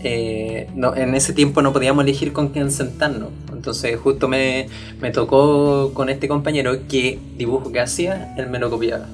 eh, 0.02 0.68
no, 0.74 0.94
en 0.94 1.14
ese 1.14 1.32
tiempo 1.32 1.62
no 1.62 1.72
podíamos 1.72 2.04
elegir 2.04 2.32
con 2.32 2.48
quién 2.48 2.70
sentarnos. 2.70 3.30
Entonces 3.52 3.98
justo 3.98 4.28
me, 4.28 4.68
me 5.00 5.10
tocó 5.10 5.92
con 5.94 6.08
este 6.08 6.28
compañero 6.28 6.86
que 6.88 7.18
dibujo 7.36 7.72
que 7.72 7.80
hacía, 7.80 8.34
él 8.36 8.48
me 8.48 8.58
lo 8.58 8.70
copiaba. 8.70 9.06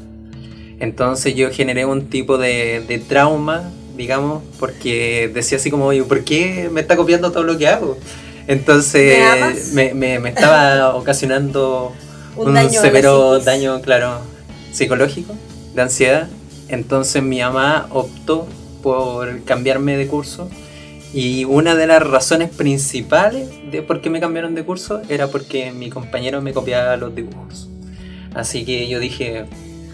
Entonces 0.81 1.35
yo 1.35 1.51
generé 1.51 1.87
un 1.87 2.09
tipo 2.09 2.39
de, 2.39 2.85
de 2.87 2.99
trauma, 2.99 3.71
digamos, 3.97 4.43
porque 4.59 5.31
decía 5.33 5.59
así 5.59 5.71
como, 5.71 5.87
oye, 5.87 6.03
¿por 6.03 6.25
qué 6.25 6.69
me 6.73 6.81
está 6.81 6.97
copiando 6.97 7.31
todo 7.31 7.45
lo 7.45 7.57
que 7.57 7.69
hago? 7.69 7.97
Entonces 8.49 9.19
¿Me 9.73 10.17
estaba 10.29 10.95
ocasionando 10.97 11.93
Un, 12.37 12.55
daño 12.55 12.81
severo 12.81 13.39
daño, 13.41 13.81
claro, 13.81 14.19
psicológico, 14.73 15.35
de 15.75 15.83
ansiedad. 15.83 16.29
Entonces 16.73 17.23
mi 17.23 17.41
mamá 17.41 17.87
optó 17.91 18.49
por 18.83 19.45
cambiarme 19.45 19.97
de 19.99 20.07
curso 20.07 20.49
y 21.13 21.45
una 21.45 21.75
de 21.75 21.87
las 21.87 22.03
razones 22.03 22.49
principales 22.49 23.51
de 23.71 23.83
por 23.83 24.01
qué 24.01 24.09
me 24.09 24.21
cambiaron 24.21 24.55
de 24.55 24.65
curso 24.65 25.03
era 25.11 25.29
porque 25.29 25.71
mi 25.71 25.91
compañero 25.91 26.41
me 26.41 26.55
copiaba 26.55 26.97
los 26.97 27.15
dibujos. 27.15 27.69
Así 28.35 28.65
que 28.65 28.89
yo 28.89 29.01
dije, 29.01 29.45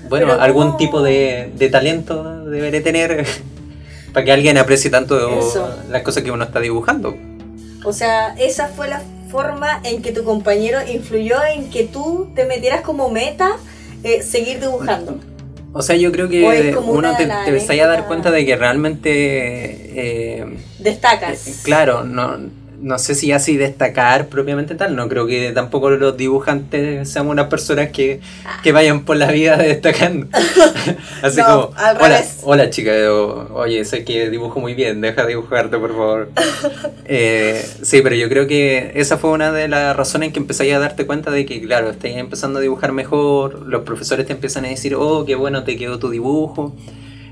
bueno, 0.08 0.28
Pero 0.28 0.40
algún 0.40 0.76
tipo 0.76 1.02
de, 1.02 1.52
de 1.56 1.68
talento 1.68 2.44
deberé 2.44 2.80
tener 2.80 3.26
para 4.12 4.24
que 4.24 4.30
alguien 4.30 4.56
aprecie 4.56 4.88
tanto 4.88 5.40
Eso. 5.40 5.68
las 5.90 6.02
cosas 6.02 6.22
que 6.22 6.30
uno 6.30 6.44
está 6.44 6.60
dibujando. 6.60 7.16
O 7.84 7.92
sea, 7.92 8.36
esa 8.38 8.68
fue 8.68 8.86
la 8.86 9.02
forma 9.32 9.80
en 9.82 10.00
que 10.00 10.12
tu 10.12 10.22
compañero 10.22 10.78
influyó 10.88 11.38
en 11.44 11.70
que 11.70 11.84
tú 11.84 12.30
te 12.36 12.44
metieras 12.44 12.82
como 12.82 13.10
meta 13.10 13.56
eh, 14.04 14.22
seguir 14.22 14.60
dibujando. 14.60 15.18
O 15.72 15.82
sea, 15.82 15.96
yo 15.96 16.10
creo 16.12 16.28
que 16.28 16.74
uno 16.82 17.16
te, 17.16 17.26
te 17.26 17.52
a 17.84 17.86
dar 17.86 18.06
cuenta 18.06 18.30
de 18.30 18.44
que 18.46 18.56
realmente, 18.56 19.10
eh, 19.10 20.44
Destacas. 20.78 21.46
eh, 21.46 21.54
claro, 21.62 22.04
no, 22.04 22.38
no 22.80 22.98
sé 22.98 23.14
si 23.14 23.32
así 23.32 23.56
destacar 23.56 24.28
propiamente 24.28 24.74
tal, 24.74 24.96
no 24.96 25.08
creo 25.08 25.26
que 25.26 25.52
tampoco 25.52 25.90
los 25.90 26.16
dibujantes 26.16 27.10
seamos 27.10 27.32
unas 27.32 27.48
personas 27.48 27.90
que, 27.90 28.20
que 28.62 28.72
vayan 28.72 29.04
por 29.04 29.16
la 29.16 29.30
vida 29.32 29.56
destacando. 29.58 30.28
así 31.22 31.40
No, 31.40 31.44
como, 31.44 31.70
al 31.76 31.96
hola, 31.96 32.08
revés. 32.18 32.38
hola 32.42 32.70
chica, 32.70 32.92
o- 33.12 33.54
oye, 33.54 33.84
sé 33.84 34.04
que 34.04 34.30
dibujo 34.30 34.60
muy 34.60 34.74
bien, 34.74 35.00
deja 35.00 35.22
de 35.22 35.28
dibujarte 35.30 35.78
por 35.78 35.90
favor. 35.90 36.30
Eh, 37.10 37.64
sí, 37.82 38.02
pero 38.02 38.14
yo 38.16 38.28
creo 38.28 38.46
que 38.46 38.92
esa 38.94 39.16
fue 39.18 39.30
una 39.30 39.50
de 39.52 39.66
las 39.68 39.96
razones 39.96 40.26
en 40.28 40.32
que 40.34 40.38
empezáis 40.40 40.74
a 40.74 40.78
darte 40.78 41.06
cuenta 41.06 41.30
de 41.30 41.46
que, 41.46 41.60
claro, 41.62 41.90
estás 41.90 42.10
empezando 42.12 42.58
a 42.58 42.62
dibujar 42.62 42.92
mejor, 42.92 43.66
los 43.66 43.82
profesores 43.82 44.26
te 44.26 44.32
empiezan 44.34 44.66
a 44.66 44.68
decir, 44.68 44.94
oh, 44.94 45.24
qué 45.24 45.34
bueno 45.34 45.64
te 45.64 45.76
quedó 45.76 45.98
tu 45.98 46.10
dibujo. 46.10 46.74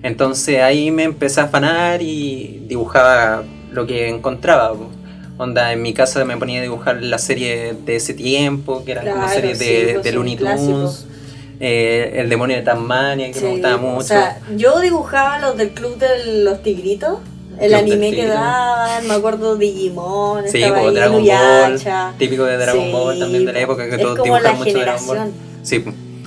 Entonces 0.02 0.60
ahí 0.62 0.90
me 0.90 1.02
empecé 1.04 1.40
a 1.40 1.44
afanar 1.44 2.00
y 2.02 2.62
dibujaba 2.66 3.44
lo 3.70 3.86
que 3.86 4.08
encontraba. 4.08 4.74
Onda, 5.38 5.72
en 5.72 5.82
mi 5.82 5.92
casa 5.92 6.24
me 6.24 6.36
ponía 6.36 6.60
a 6.60 6.62
dibujar 6.62 7.02
la 7.02 7.18
serie 7.18 7.74
de 7.84 7.96
ese 7.96 8.14
tiempo, 8.14 8.84
que 8.84 8.92
eran 8.92 9.04
como 9.06 9.16
Claro, 9.18 9.34
series 9.34 9.58
sí, 9.58 9.64
de, 9.66 9.92
pues, 9.94 10.04
de 10.04 10.12
Looney. 10.12 10.36
Tunes, 10.36 11.06
eh, 11.60 12.12
El 12.16 12.28
demonio 12.30 12.56
de 12.56 12.62
Tasmania, 12.62 13.26
que 13.28 13.34
Sí, 13.34 13.44
me 13.44 13.50
gustaba 13.52 13.76
mucho. 13.76 13.98
O 13.98 14.02
sea, 14.02 14.40
yo 14.56 14.80
dibujaba 14.80 15.38
los 15.38 15.56
del 15.56 15.70
club 15.70 15.98
de 15.98 16.42
los 16.42 16.62
tigritos. 16.62 17.18
El 17.60 17.68
Club 17.70 17.80
anime 17.80 18.10
que 18.10 18.26
daban, 18.26 19.08
me 19.08 19.14
acuerdo 19.14 19.56
Digimon, 19.56 20.44
Sí, 20.46 20.58
estaba 20.58 20.76
como 20.76 20.88
ahí 20.90 20.94
Dragon 20.94 21.20
Inuyasha. 21.20 22.12
Típico 22.18 22.44
de 22.44 22.56
Dragon 22.58 22.84
Sí, 22.84 22.92
Ball 22.92 23.18
también 23.18 23.46
de 23.46 23.52
la 23.54 23.58
po. 23.60 23.64
época 23.72 23.88
que 23.88 23.96
todos 23.98 24.18
como 24.18 24.34
dibujan 24.36 24.58
mucho 24.58 24.78
Dragon 24.78 25.06
Ball. 25.06 25.32
Sí, 25.62 25.82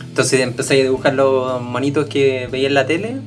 entonces 0.07 0.39
empecé 0.39 0.73
a 0.79 0.83
dibujar 0.83 1.13
los 1.13 1.61
monitos 1.61 2.07
que 2.07 2.47
veía 2.51 2.67
en 2.67 2.73
la 2.73 2.87
tele 2.87 3.17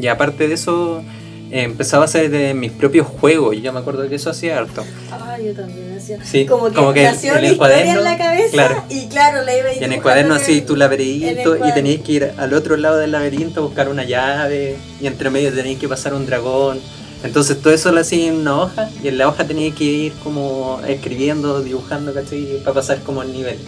y 0.00 0.06
aparte 0.06 0.46
de 0.46 0.54
eso 0.54 1.02
empezaba 1.50 2.04
a 2.04 2.06
hacer 2.06 2.30
de 2.30 2.54
mis 2.54 2.72
propios 2.72 3.06
juegos. 3.06 3.56
Yo 3.60 3.72
me 3.72 3.80
acuerdo 3.80 4.08
que 4.08 4.14
eso 4.14 4.30
hacía 4.30 4.58
harto. 4.58 4.84
Ah, 5.10 5.36
yo 5.44 5.52
también 5.54 5.96
hacía. 5.96 6.18
Sí, 6.24 6.46
como 6.46 6.68
que, 6.68 6.74
como 6.74 6.92
que 6.92 7.02
nació 7.04 7.36
en 7.36 7.42
la 7.42 7.48
el 7.48 7.56
cuaderno, 7.56 7.98
en 7.98 8.04
la 8.04 8.18
cabeza 8.18 8.50
claro. 8.52 8.84
y 8.88 9.06
claro, 9.08 9.42
la 9.44 9.56
iba 9.58 9.72
Y 9.72 9.84
en 9.84 9.92
el 9.92 10.02
cuaderno 10.02 10.34
así 10.34 10.58
el- 10.58 10.64
tu 10.66 10.76
laberinto 10.76 11.56
y 11.66 11.72
tenías 11.72 12.02
que 12.02 12.12
ir 12.12 12.32
al 12.36 12.54
otro 12.54 12.76
lado 12.76 12.98
del 12.98 13.12
laberinto 13.12 13.60
a 13.60 13.62
buscar 13.64 13.88
una 13.88 14.04
llave 14.04 14.76
y 15.00 15.06
entre 15.06 15.30
medio 15.30 15.52
tenías 15.52 15.78
que 15.80 15.88
pasar 15.88 16.14
un 16.14 16.26
dragón. 16.26 16.80
Entonces 17.22 17.60
todo 17.60 17.72
eso 17.74 17.92
lo 17.92 18.00
hacía 18.00 18.28
en 18.28 18.36
una 18.36 18.60
hoja 18.62 18.88
y 19.02 19.08
en 19.08 19.18
la 19.18 19.28
hoja 19.28 19.46
tenías 19.46 19.76
que 19.76 19.84
ir 19.84 20.12
como 20.24 20.80
escribiendo, 20.86 21.60
dibujando, 21.62 22.14
¿cachai? 22.14 22.58
Para 22.64 22.74
pasar 22.74 23.00
como 23.02 23.22
el 23.22 23.32
nivel. 23.32 23.58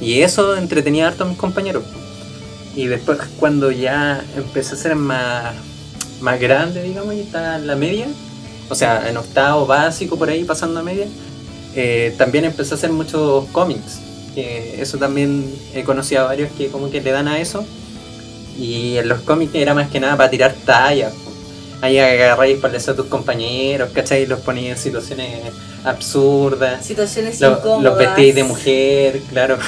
Y 0.00 0.22
eso 0.22 0.56
entretenía 0.56 1.06
harto 1.08 1.24
a 1.24 1.26
mis 1.28 1.38
compañeros. 1.38 1.84
Y 2.74 2.86
después 2.86 3.18
cuando 3.38 3.70
ya 3.70 4.24
empecé 4.36 4.74
a 4.74 4.78
ser 4.78 4.94
más, 4.96 5.54
más 6.20 6.38
grande, 6.40 6.82
digamos, 6.82 7.14
y 7.14 7.20
estaba 7.20 7.56
en 7.56 7.66
la 7.66 7.76
media, 7.76 8.06
o 8.68 8.74
sea, 8.74 9.08
en 9.08 9.16
octavo 9.16 9.66
básico 9.66 10.16
por 10.18 10.28
ahí 10.30 10.44
pasando 10.44 10.80
a 10.80 10.82
media, 10.82 11.06
eh, 11.74 12.14
también 12.18 12.44
empecé 12.44 12.74
a 12.74 12.76
hacer 12.76 12.90
muchos 12.90 13.44
cómics. 13.52 14.00
Que 14.34 14.80
eso 14.80 14.98
también 14.98 15.52
he 15.74 15.82
conocido 15.84 16.22
a 16.22 16.24
varios 16.24 16.50
que 16.52 16.68
como 16.68 16.90
que 16.90 17.00
le 17.00 17.10
dan 17.10 17.28
a 17.28 17.40
eso. 17.40 17.64
Y 18.58 18.96
en 18.96 19.08
los 19.08 19.20
cómics 19.20 19.54
era 19.54 19.74
más 19.74 19.88
que 19.88 20.00
nada 20.00 20.16
para 20.16 20.30
tirar 20.30 20.54
tallas. 20.64 21.12
Ahí 21.80 21.98
agarráis 21.98 22.58
para 22.58 22.76
a 22.76 22.94
tus 22.96 23.06
compañeros, 23.06 23.90
¿cachai? 23.94 24.26
Los 24.26 24.40
poníais 24.40 24.76
en 24.76 24.78
situaciones 24.82 25.40
absurdas. 25.84 26.84
Situaciones 26.84 27.40
Lo- 27.40 27.52
incómodas. 27.58 27.82
los 27.84 27.98
vestíais 27.98 28.34
de 28.34 28.44
mujer, 28.44 29.20
claro. 29.30 29.58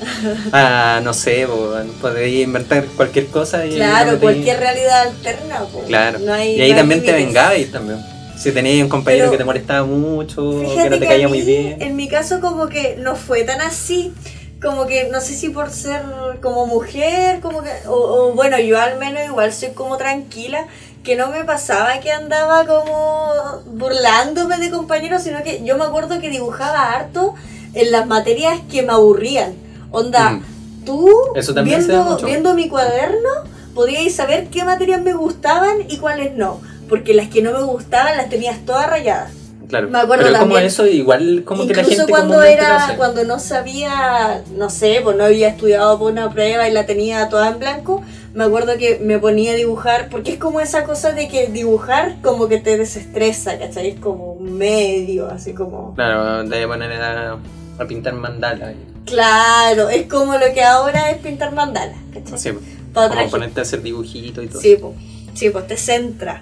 ah, 0.52 1.00
no 1.02 1.14
sé, 1.14 1.46
po, 1.46 1.70
podéis 2.00 2.44
inventar 2.44 2.84
cualquier 2.96 3.26
cosa. 3.26 3.64
Y 3.66 3.74
Claro, 3.76 4.18
cualquier 4.18 4.58
realidad 4.60 5.02
alterna. 5.08 5.60
po. 5.60 5.80
Claro. 5.86 6.18
No 6.20 6.32
hay- 6.32 6.56
y 6.56 6.60
ahí 6.62 6.68
no 6.70 6.74
hay 6.74 6.80
también 6.80 7.04
te 7.04 7.12
vengabais 7.12 7.70
también. 7.70 7.98
Si 8.36 8.50
tenías 8.52 8.82
un 8.82 8.88
compañero 8.88 9.24
Pero- 9.26 9.32
que 9.32 9.38
te 9.38 9.44
molestaba 9.44 9.86
mucho, 9.86 10.60
que 10.76 10.90
no 10.90 10.98
te 10.98 11.06
caía 11.06 11.28
muy 11.28 11.42
bien. 11.42 11.80
En 11.80 11.96
mi 11.96 12.08
caso 12.08 12.40
como 12.40 12.68
que 12.68 12.96
no 12.98 13.14
fue 13.16 13.44
tan 13.44 13.60
así, 13.60 14.12
como 14.60 14.86
que 14.86 15.08
no 15.10 15.20
sé 15.20 15.34
si 15.34 15.50
por 15.50 15.70
ser 15.70 16.02
como 16.42 16.66
mujer, 16.66 17.40
como 17.40 17.62
que, 17.62 17.70
o, 17.86 17.92
o 17.94 18.32
bueno, 18.34 18.58
yo 18.58 18.80
al 18.80 18.98
menos 18.98 19.22
igual 19.24 19.52
soy 19.52 19.70
como 19.70 19.96
tranquila, 19.96 20.66
que 21.04 21.16
no 21.16 21.28
me 21.28 21.44
pasaba 21.44 22.00
que 22.00 22.10
andaba 22.10 22.66
como 22.66 23.62
burlándome 23.66 24.58
de 24.58 24.70
compañeros, 24.70 25.22
sino 25.22 25.42
que 25.42 25.62
yo 25.64 25.76
me 25.76 25.84
acuerdo 25.84 26.20
que 26.20 26.30
dibujaba 26.30 26.92
harto 26.92 27.34
en 27.74 27.90
las 27.92 28.06
materias 28.06 28.58
que 28.70 28.82
me 28.82 28.92
aburrían. 28.94 29.54
Onda, 29.94 30.30
Mm. 30.32 30.42
tú 30.84 31.08
Eso 31.34 31.54
viendo, 31.54 32.16
viendo 32.18 32.54
mi 32.54 32.68
cuaderno 32.68 33.30
podíais 33.74 34.14
saber 34.14 34.48
qué 34.48 34.64
materias 34.64 35.02
me 35.02 35.12
gustaban 35.12 35.78
y 35.88 35.98
cuáles 35.98 36.34
no, 36.36 36.60
porque 36.88 37.14
las 37.14 37.28
que 37.28 37.42
no 37.42 37.52
me 37.52 37.62
gustaban 37.62 38.16
las 38.16 38.28
tenías 38.28 38.64
todas 38.64 38.88
rayadas. 38.88 39.32
Claro. 39.68 39.88
Me 39.88 39.98
acuerdo 39.98 40.26
Pero 40.26 40.38
como 40.38 40.58
eso, 40.58 40.86
igual 40.86 41.42
como 41.44 41.66
que 41.66 41.74
la 41.74 41.80
Incluso 41.80 42.00
gente 42.02 42.12
cuando 42.12 42.42
era, 42.42 42.94
cuando 42.96 43.24
no 43.24 43.38
sabía, 43.40 44.42
no 44.56 44.68
sé, 44.68 45.00
pues 45.02 45.16
no 45.16 45.24
había 45.24 45.48
estudiado 45.48 45.98
por 45.98 46.12
una 46.12 46.30
prueba 46.30 46.68
y 46.68 46.72
la 46.72 46.86
tenía 46.86 47.28
toda 47.28 47.48
en 47.48 47.58
blanco, 47.58 48.02
me 48.34 48.44
acuerdo 48.44 48.76
que 48.76 48.98
me 48.98 49.18
ponía 49.18 49.52
a 49.52 49.54
dibujar, 49.54 50.08
porque 50.10 50.32
es 50.32 50.38
como 50.38 50.60
esa 50.60 50.84
cosa 50.84 51.12
de 51.12 51.28
que 51.28 51.46
dibujar 51.46 52.16
como 52.22 52.46
que 52.46 52.58
te 52.58 52.76
desestresa, 52.76 53.58
¿cachai? 53.58 53.88
Es 53.88 54.00
como 54.00 54.32
un 54.32 54.58
medio, 54.58 55.28
así 55.30 55.54
como... 55.54 55.94
Claro, 55.94 56.40
a 56.40 56.66
poner 56.68 56.92
a, 57.00 57.38
a 57.78 57.84
pintar 57.86 58.14
mandala. 58.14 58.74
Claro, 59.04 59.88
es 59.90 60.06
como 60.06 60.34
lo 60.34 60.52
que 60.54 60.62
ahora 60.62 61.10
es 61.10 61.18
pintar 61.18 61.52
mandalas, 61.54 61.98
¿cachai? 62.12 62.34
Así, 62.34 62.50
Para 62.92 63.14
como 63.16 63.30
ponerte 63.30 63.60
a 63.60 63.62
hacer 63.62 63.82
dibujitos 63.82 64.44
y 64.44 64.48
todo. 64.48 64.60
Sí, 64.60 64.76
pues, 64.80 64.94
sí, 65.34 65.50
pues 65.50 65.66
te 65.66 65.76
centra. 65.76 66.40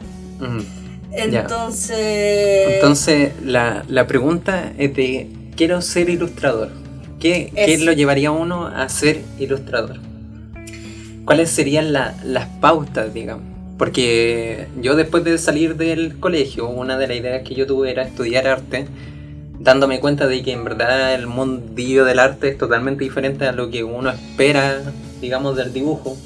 Entonces... 1.12 2.75
Entonces, 2.75 3.33
la, 3.45 3.85
la 3.88 4.07
pregunta 4.07 4.73
es 4.78 4.95
de, 4.95 5.28
quiero 5.57 5.83
ser 5.83 6.09
ilustrador. 6.09 6.71
¿Qué, 7.21 7.52
qué 7.54 7.78
lo 7.78 7.92
llevaría 7.92 8.28
a 8.28 8.33
uno 8.33 8.66
a 8.66 8.88
ser 8.88 9.21
ilustrador? 9.38 9.97
¿Cuáles 11.25 11.50
serían 11.50 11.92
la- 11.92 12.14
las 12.25 12.47
pautas, 12.61 13.14
digamos? 13.14 13.45
Porque 13.78 14.66
yo 14.81 14.97
después 14.97 15.23
de 15.25 15.38
salir 15.38 15.76
del 15.76 16.19
colegio, 16.19 16.69
una 16.69 16.99
de 16.99 17.07
las 17.09 17.16
ideas 17.16 17.42
que 17.47 17.54
yo 17.54 17.66
tuve 17.66 17.90
era 17.90 18.02
estudiar 18.02 18.47
arte, 18.47 18.87
dándome 19.62 20.00
cuenta 20.00 20.26
de 20.26 20.42
que 20.42 20.52
en 20.52 20.64
verdad 20.64 21.14
el 21.14 21.26
mundillo 21.26 22.04
del 22.04 22.19
arte 22.19 22.49
es 22.49 22.59
totalmente 22.59 23.04
diferente 23.04 23.47
a 23.47 23.52
lo 23.52 23.71
que 23.71 23.85
uno 23.85 24.11
espera, 24.11 24.81
digamos, 25.21 25.57
del 25.57 25.73
dibujo. 25.73 26.16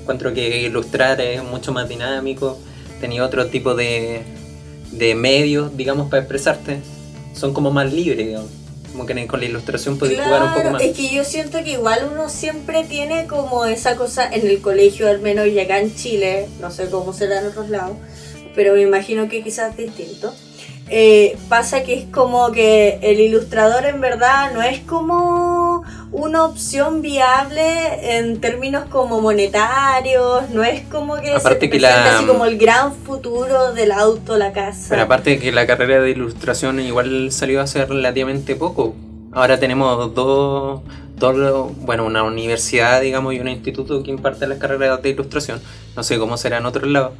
Encuentro 0.00 0.32
que 0.32 0.62
ilustrar 0.62 1.20
es 1.20 1.42
mucho 1.42 1.72
más 1.72 1.88
dinámico, 1.88 2.58
tenía 3.00 3.24
otro 3.24 3.46
tipo 3.46 3.74
de, 3.74 4.22
de 4.92 5.14
medios, 5.14 5.76
digamos, 5.76 6.08
para 6.08 6.20
expresarte. 6.22 6.78
Son 7.34 7.52
como 7.52 7.70
más 7.70 7.92
libres, 7.92 8.26
digamos. 8.26 8.50
Como 8.92 9.06
que 9.06 9.26
con 9.26 9.40
la 9.40 9.46
ilustración 9.46 9.98
puedes 9.98 10.20
jugar 10.20 10.42
un 10.42 10.48
poco 10.50 10.60
Claro, 10.60 10.70
más. 10.74 10.82
es 10.82 10.96
que 10.96 11.08
yo 11.12 11.24
siento 11.24 11.64
que 11.64 11.72
igual 11.72 12.08
uno 12.12 12.28
siempre 12.28 12.84
tiene 12.84 13.26
como 13.26 13.64
esa 13.64 13.96
cosa 13.96 14.32
en 14.32 14.46
el 14.46 14.60
colegio, 14.60 15.08
al 15.08 15.18
menos 15.20 15.48
y 15.48 15.58
acá 15.58 15.80
en 15.80 15.92
Chile, 15.92 16.46
no 16.60 16.70
sé 16.70 16.88
cómo 16.90 17.12
será 17.12 17.40
en 17.40 17.48
otros 17.48 17.70
lados, 17.70 17.96
pero 18.54 18.74
me 18.74 18.82
imagino 18.82 19.28
que 19.28 19.42
quizás 19.42 19.72
es 19.76 19.78
distinto. 19.96 20.32
Eh, 20.90 21.38
pasa 21.48 21.82
que 21.82 21.94
es 21.94 22.04
como 22.12 22.52
que 22.52 22.98
el 23.02 23.18
ilustrador 23.18 23.86
en 23.86 24.00
verdad 24.02 24.52
no 24.52 24.60
es 24.62 24.80
como 24.80 25.82
una 26.12 26.44
opción 26.44 27.00
viable 27.00 28.18
en 28.18 28.38
términos 28.40 28.84
como 28.90 29.20
monetarios, 29.20 30.50
no 30.50 30.62
es 30.62 30.82
como 30.82 31.16
que 31.16 31.30
Aparte 31.32 31.66
se 31.66 31.70
que 31.70 31.80
la- 31.80 32.16
así 32.18 32.26
como 32.26 32.44
el 32.44 32.58
gran 32.58 32.92
futuro 32.94 33.72
del 33.72 33.92
auto, 33.92 34.36
la 34.36 34.52
casa. 34.52 34.86
Pero 34.90 35.02
aparte 35.02 35.30
de 35.30 35.38
que 35.38 35.52
la 35.52 35.66
carrera 35.66 36.00
de 36.00 36.10
ilustración 36.10 36.78
igual 36.80 37.32
salió 37.32 37.60
hace 37.62 37.84
relativamente 37.86 38.54
poco. 38.54 38.94
Ahora 39.32 39.58
tenemos 39.58 40.14
dos, 40.14 40.82
dos, 41.16 41.72
bueno, 41.78 42.04
una 42.04 42.22
universidad, 42.22 43.00
digamos, 43.00 43.34
y 43.34 43.40
un 43.40 43.48
instituto 43.48 44.02
que 44.02 44.10
imparte 44.10 44.46
las 44.46 44.58
carreras 44.58 45.02
de 45.02 45.08
ilustración. 45.08 45.60
No 45.96 46.02
sé 46.04 46.18
cómo 46.18 46.36
será 46.36 46.58
en 46.58 46.66
otros 46.66 46.88
lados. 46.88 47.12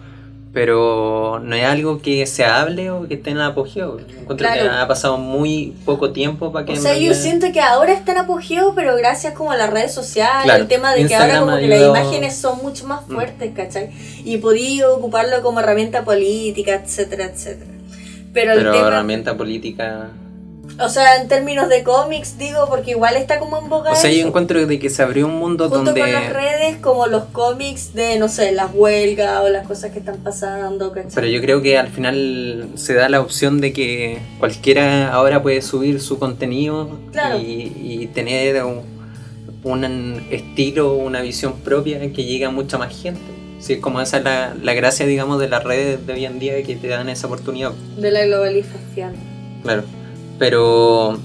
Pero 0.54 1.40
no 1.42 1.56
es 1.56 1.64
algo 1.64 2.00
que 2.00 2.25
se 2.26 2.44
hable 2.44 2.90
o 2.92 3.08
que 3.08 3.14
esté 3.14 3.30
en 3.30 3.38
apogeo. 3.38 3.99
Encuentro 3.99 4.46
que 4.52 4.61
ha 4.61 4.87
pasado 4.87 5.18
muy 5.18 5.75
poco 5.84 6.12
tiempo 6.12 6.52
para 6.52 6.64
que... 6.64 6.78
O 6.78 6.94
yo 6.94 7.12
siento 7.12 7.49
que 7.52 7.61
ahora 7.61 7.92
está 7.92 8.12
en 8.12 8.18
apogeo, 8.18 8.73
pero 8.76 8.94
gracias 8.96 9.34
como 9.34 9.50
a 9.50 9.56
las 9.56 9.68
redes 9.70 9.92
sociales, 9.92 10.44
Claro, 10.44 10.62
el 10.62 10.68
tema 10.68 10.94
de 10.94 11.06
que 11.06 11.14
ahora 11.16 11.40
como 11.40 11.56
que 11.58 11.64
ayudó- 11.64 11.92
las 11.92 12.02
imágenes 12.04 12.37
son 12.37 12.62
mucho 12.62 12.87
más 12.87 13.06
Mm. 13.08 13.12
fuertes, 13.14 13.52
¿cachai? 13.54 13.90
Y 14.25 14.37
podía 14.38 14.88
ocuparlo 14.88 15.42
como 15.42 15.58
herramienta 15.58 16.04
política, 16.04 16.75
etcétera, 16.76 17.25
etcétera. 17.25 17.73
Pero 18.32 18.52
el 18.52 18.58
Pero 18.61 18.73
tema, 18.73 18.87
herramienta 18.88 19.37
política... 19.37 20.08
o 20.80 20.88
sea, 20.88 21.20
en 21.20 21.28
términos 21.28 21.68
de 21.68 21.82
cómics, 21.82 22.36
digo, 22.38 22.66
porque 22.68 22.92
igual 22.92 23.16
está 23.16 23.38
como 23.38 23.58
en 23.58 23.68
boga 23.68 23.92
O 23.92 23.96
sea, 23.96 24.10
yo 24.10 24.26
encuentro 24.26 24.66
de 24.66 24.78
que 24.78 24.90
se 24.90 25.02
abrió 25.02 25.26
un 25.26 25.36
mundo 25.36 25.68
Junto 25.68 25.84
donde... 25.84 26.00
con 26.00 26.12
las 26.12 26.32
redes, 26.32 26.76
como 26.80 27.06
los 27.06 27.24
cómics 27.26 27.94
de, 27.94 28.18
no 28.18 28.28
sé, 28.28 28.52
las 28.52 28.70
huelgas 28.74 29.40
o 29.42 29.48
las 29.48 29.66
cosas 29.66 29.92
que 29.92 30.00
están 30.00 30.16
pasando, 30.18 30.92
¿cachai? 30.92 31.12
Pero 31.14 31.26
yo 31.28 31.40
creo 31.40 31.62
que 31.62 31.78
al 31.78 31.88
final 31.88 32.68
se 32.74 32.94
da 32.94 33.08
la 33.08 33.20
opción 33.20 33.60
de 33.60 33.72
que 33.72 34.18
cualquiera 34.38 35.12
ahora 35.12 35.42
puede 35.42 35.62
subir 35.62 36.00
su 36.00 36.18
contenido 36.18 36.98
Claro. 37.12 37.38
y, 37.38 37.72
y 37.76 38.06
tener 38.08 38.64
un, 38.64 38.82
un 39.62 40.26
estilo, 40.30 40.94
una 40.94 41.20
visión 41.20 41.54
propia 41.60 42.00
que 42.12 42.24
llegue 42.24 42.44
a 42.44 42.50
mucha 42.50 42.78
más 42.78 42.94
gente. 43.00 43.20
Sí, 43.60 43.78
como 43.78 44.00
esa 44.00 44.18
es 44.18 44.24
la, 44.24 44.54
la 44.62 44.74
gracia, 44.74 45.06
digamos, 45.06 45.40
de 45.40 45.48
las 45.48 45.64
redes 45.64 46.06
de 46.06 46.12
hoy 46.12 46.26
en 46.26 46.38
día 46.38 46.62
que 46.62 46.76
te 46.76 46.88
dan 46.88 47.08
esa 47.08 47.28
oportunidad. 47.28 47.72
De 47.96 48.10
la 48.10 48.26
globalización. 48.26 49.14
Claro. 49.62 49.84
Pero 50.38 51.18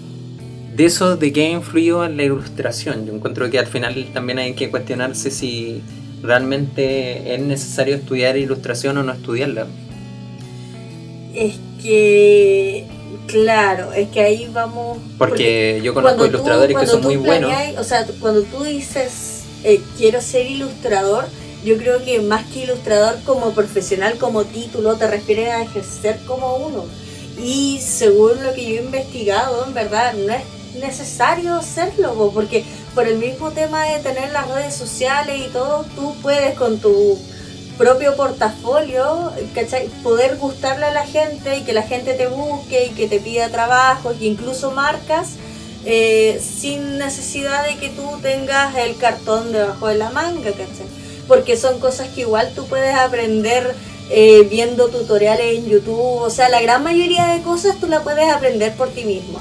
de 0.76 0.86
eso, 0.86 1.18
¿de 1.18 1.34
qué 1.34 1.48
ha 1.48 1.50
influido 1.52 2.06
en 2.06 2.18
la 2.18 2.24
ilustración? 2.24 3.06
Yo 3.06 3.14
encuentro 3.14 3.50
que 3.50 3.60
al 3.60 3.68
final 3.68 4.08
también 4.14 4.40
hay 4.40 4.54
que 4.54 4.70
cuestionarse 4.70 5.32
si 5.32 5.82
realmente 6.22 7.34
es 7.34 7.42
necesario 7.42 7.96
estudiar 7.96 8.38
ilustración 8.38 8.98
o 8.98 9.04
no 9.04 9.12
estudiarla. 9.12 9.68
Es 11.34 11.56
que, 11.82 12.86
claro, 13.28 13.94
es 13.94 14.10
que 14.10 14.22
ahí 14.22 14.50
vamos... 14.52 14.98
Porque 15.18 15.80
yo 15.84 15.94
conozco 15.94 16.20
tú- 16.20 16.26
ilustradores 16.26 16.78
que 16.78 16.88
son 16.88 17.02
muy 17.04 17.18
buenos. 17.18 17.52
O 17.78 17.84
sea, 17.84 18.06
cuando 18.20 18.44
tú 18.44 18.64
dices 18.64 19.44
eh, 19.64 19.82
quiero 19.98 20.22
ser 20.22 20.46
ilustrador, 20.50 21.26
yo 21.64 21.78
creo 21.78 22.04
que 22.04 22.22
más 22.22 22.46
que 22.48 22.64
ilustrador 22.64 23.18
como 23.26 23.52
profesional, 23.52 24.18
como 24.18 24.46
título, 24.46 24.96
te 24.96 25.08
refieres 25.08 25.50
a 25.50 25.64
ejercer 25.64 26.20
como 26.26 26.56
uno. 26.58 26.86
Y 27.42 27.80
según 27.80 28.44
lo 28.44 28.54
que 28.54 28.66
yo 28.66 28.82
he 28.82 28.84
investigado, 28.84 29.66
en 29.66 29.74
verdad, 29.74 30.14
no 30.14 30.34
es 30.34 30.44
necesario 30.80 31.62
serlo, 31.62 32.14
po, 32.14 32.32
porque 32.32 32.64
por 32.94 33.08
el 33.08 33.18
mismo 33.18 33.52
tema 33.52 33.86
de 33.86 34.00
tener 34.00 34.32
las 34.32 34.48
redes 34.50 34.76
sociales 34.76 35.48
y 35.48 35.50
todo, 35.50 35.86
tú 35.96 36.16
puedes 36.22 36.56
con 36.56 36.80
tu 36.80 37.18
propio 37.78 38.16
portafolio, 38.16 39.32
¿cachai? 39.56 39.88
Poder 40.04 40.36
gustarle 40.38 40.88
a 40.88 40.92
la 40.92 41.06
gente 41.06 41.58
y 41.58 41.64
que 41.64 41.72
la 41.72 41.84
gente 41.84 42.14
te 42.14 42.28
busque 42.28 42.88
y 42.88 42.90
que 42.90 43.08
te 43.08 43.20
pida 43.20 43.50
trabajo, 43.50 44.12
y 44.20 44.28
incluso 44.28 44.72
marcas, 44.72 45.36
eh, 45.86 46.42
sin 46.44 46.98
necesidad 46.98 47.66
de 47.66 47.78
que 47.78 47.90
tú 47.90 48.20
tengas 48.22 48.76
el 48.76 48.98
cartón 48.98 49.54
debajo 49.54 49.88
de 49.88 49.96
la 49.96 50.10
manga, 50.10 50.52
¿cachai? 50.52 50.88
Porque 51.28 51.56
son 51.56 51.80
cosas 51.80 52.10
que 52.10 52.22
igual 52.22 52.52
tú 52.54 52.66
puedes 52.68 52.96
aprender 52.96 53.76
eh, 54.10 54.48
viendo 54.50 54.90
tutoriales 54.90 55.60
en 55.60 55.70
YouTube, 55.70 56.22
o 56.22 56.30
sea, 56.30 56.50
la 56.50 56.62
gran 56.62 56.84
mayoría 56.84 57.28
de 57.28 57.42
cosas 57.42 57.80
tú 57.80 57.88
la 57.88 58.04
puedes 58.04 58.28
aprender 58.32 58.74
por 58.74 58.90
ti 58.90 59.04
mismo. 59.04 59.40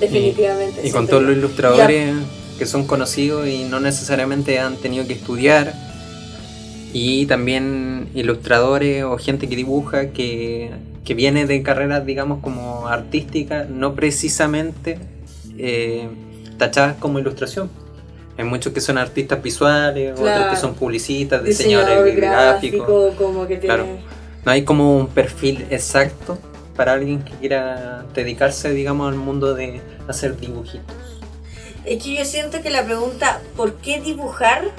Definitivamente. 0.00 0.80
Y 0.80 0.90
con 0.90 1.06
siento 1.06 1.10
todos 1.10 1.22
los 1.22 1.36
ilustradores 1.36 2.14
que 2.58 2.66
son 2.66 2.86
conocidos 2.86 3.46
y 3.46 3.64
no 3.64 3.78
necesariamente 3.78 4.58
han 4.58 4.76
tenido 4.76 5.06
que 5.06 5.12
estudiar. 5.12 5.74
Y 6.92 7.26
también 7.26 8.08
ilustradores 8.14 9.04
o 9.04 9.16
gente 9.16 9.48
que 9.48 9.56
dibuja 9.56 10.10
que, 10.10 10.70
que 11.04 11.14
viene 11.14 11.46
de 11.46 11.62
carreras, 11.62 12.04
digamos, 12.04 12.40
como 12.42 12.88
artísticas, 12.88 13.68
no 13.68 13.94
precisamente 13.94 14.98
eh, 15.56 16.08
tachadas 16.58 16.96
como 16.96 17.18
ilustración. 17.18 17.70
Hay 18.36 18.44
muchos 18.44 18.72
que 18.72 18.80
son 18.80 18.98
artistas 18.98 19.42
visuales, 19.42 20.18
otros 20.18 20.46
que 20.50 20.56
son 20.56 20.74
publicistas, 20.74 21.44
diseñador 21.44 21.86
diseñadores 21.86 22.16
gráficos. 22.16 22.86
gráfico, 22.86 23.14
como 23.18 23.46
que 23.46 23.56
tiene... 23.56 23.74
Claro. 23.74 23.86
No 24.44 24.50
hay 24.50 24.64
como 24.64 24.96
un 24.96 25.08
perfil 25.08 25.66
exacto 25.70 26.38
para 26.74 26.94
alguien 26.94 27.22
que 27.22 27.32
quiera 27.32 28.04
dedicarse, 28.14 28.70
digamos, 28.70 29.08
al 29.08 29.18
mundo 29.18 29.54
de 29.54 29.80
hacer 30.08 30.36
dibujitos. 30.36 30.96
Es 31.84 32.02
que 32.02 32.16
yo 32.16 32.24
siento 32.24 32.62
que 32.62 32.70
la 32.70 32.84
pregunta 32.84 33.40
¿por 33.56 33.74
qué 33.74 34.00
dibujar? 34.00 34.70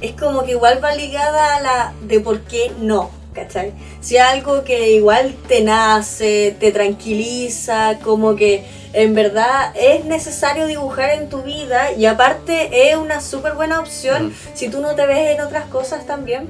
es 0.00 0.12
como 0.12 0.44
que 0.44 0.52
igual 0.52 0.82
va 0.82 0.94
ligada 0.94 1.56
a 1.56 1.60
la 1.60 1.94
de 2.02 2.20
por 2.20 2.40
qué 2.40 2.72
no, 2.80 3.10
¿cachai? 3.34 3.72
Si 4.00 4.16
algo 4.18 4.64
que 4.64 4.92
igual 4.92 5.34
te 5.48 5.62
nace, 5.62 6.56
te 6.58 6.72
tranquiliza, 6.72 7.98
como 8.02 8.34
que 8.36 8.64
en 8.92 9.14
verdad 9.14 9.72
es 9.76 10.04
necesario 10.04 10.66
dibujar 10.66 11.10
en 11.10 11.28
tu 11.28 11.42
vida 11.42 11.92
y 11.92 12.06
aparte 12.06 12.90
es 12.90 12.96
una 12.96 13.20
súper 13.20 13.54
buena 13.54 13.78
opción 13.80 14.28
Mm. 14.28 14.32
si 14.54 14.68
tú 14.68 14.80
no 14.80 14.94
te 14.96 15.06
ves 15.06 15.36
en 15.36 15.40
otras 15.42 15.66
cosas 15.66 16.06
también, 16.06 16.48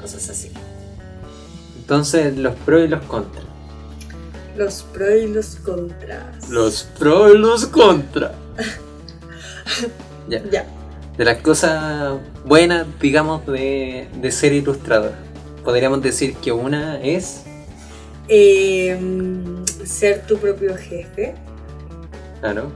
cosas 0.00 0.28
así. 0.30 0.52
Entonces, 1.78 2.36
los 2.36 2.54
pros 2.54 2.84
y 2.84 2.88
los 2.88 3.02
contras. 3.06 3.44
Los 4.56 4.82
pros 4.82 5.10
y 5.22 5.26
los 5.26 5.56
contras. 5.56 6.48
Los 6.48 6.82
pros 6.98 7.32
y 7.34 7.38
los 7.38 7.66
contras. 7.66 8.32
ya. 10.28 10.42
Ya. 10.50 10.66
De 11.16 11.24
las 11.24 11.38
cosas 11.38 12.14
buenas, 12.44 12.86
digamos, 13.00 13.44
de, 13.46 14.08
de 14.20 14.30
ser 14.32 14.52
ilustrador. 14.52 15.12
Podríamos 15.64 16.02
decir 16.02 16.34
que 16.36 16.52
una 16.52 17.00
es, 17.00 17.44
Eh, 18.28 18.96
ser 19.84 20.24
tu 20.26 20.36
propio 20.38 20.76
jefe, 20.76 21.34
claro, 22.40 22.70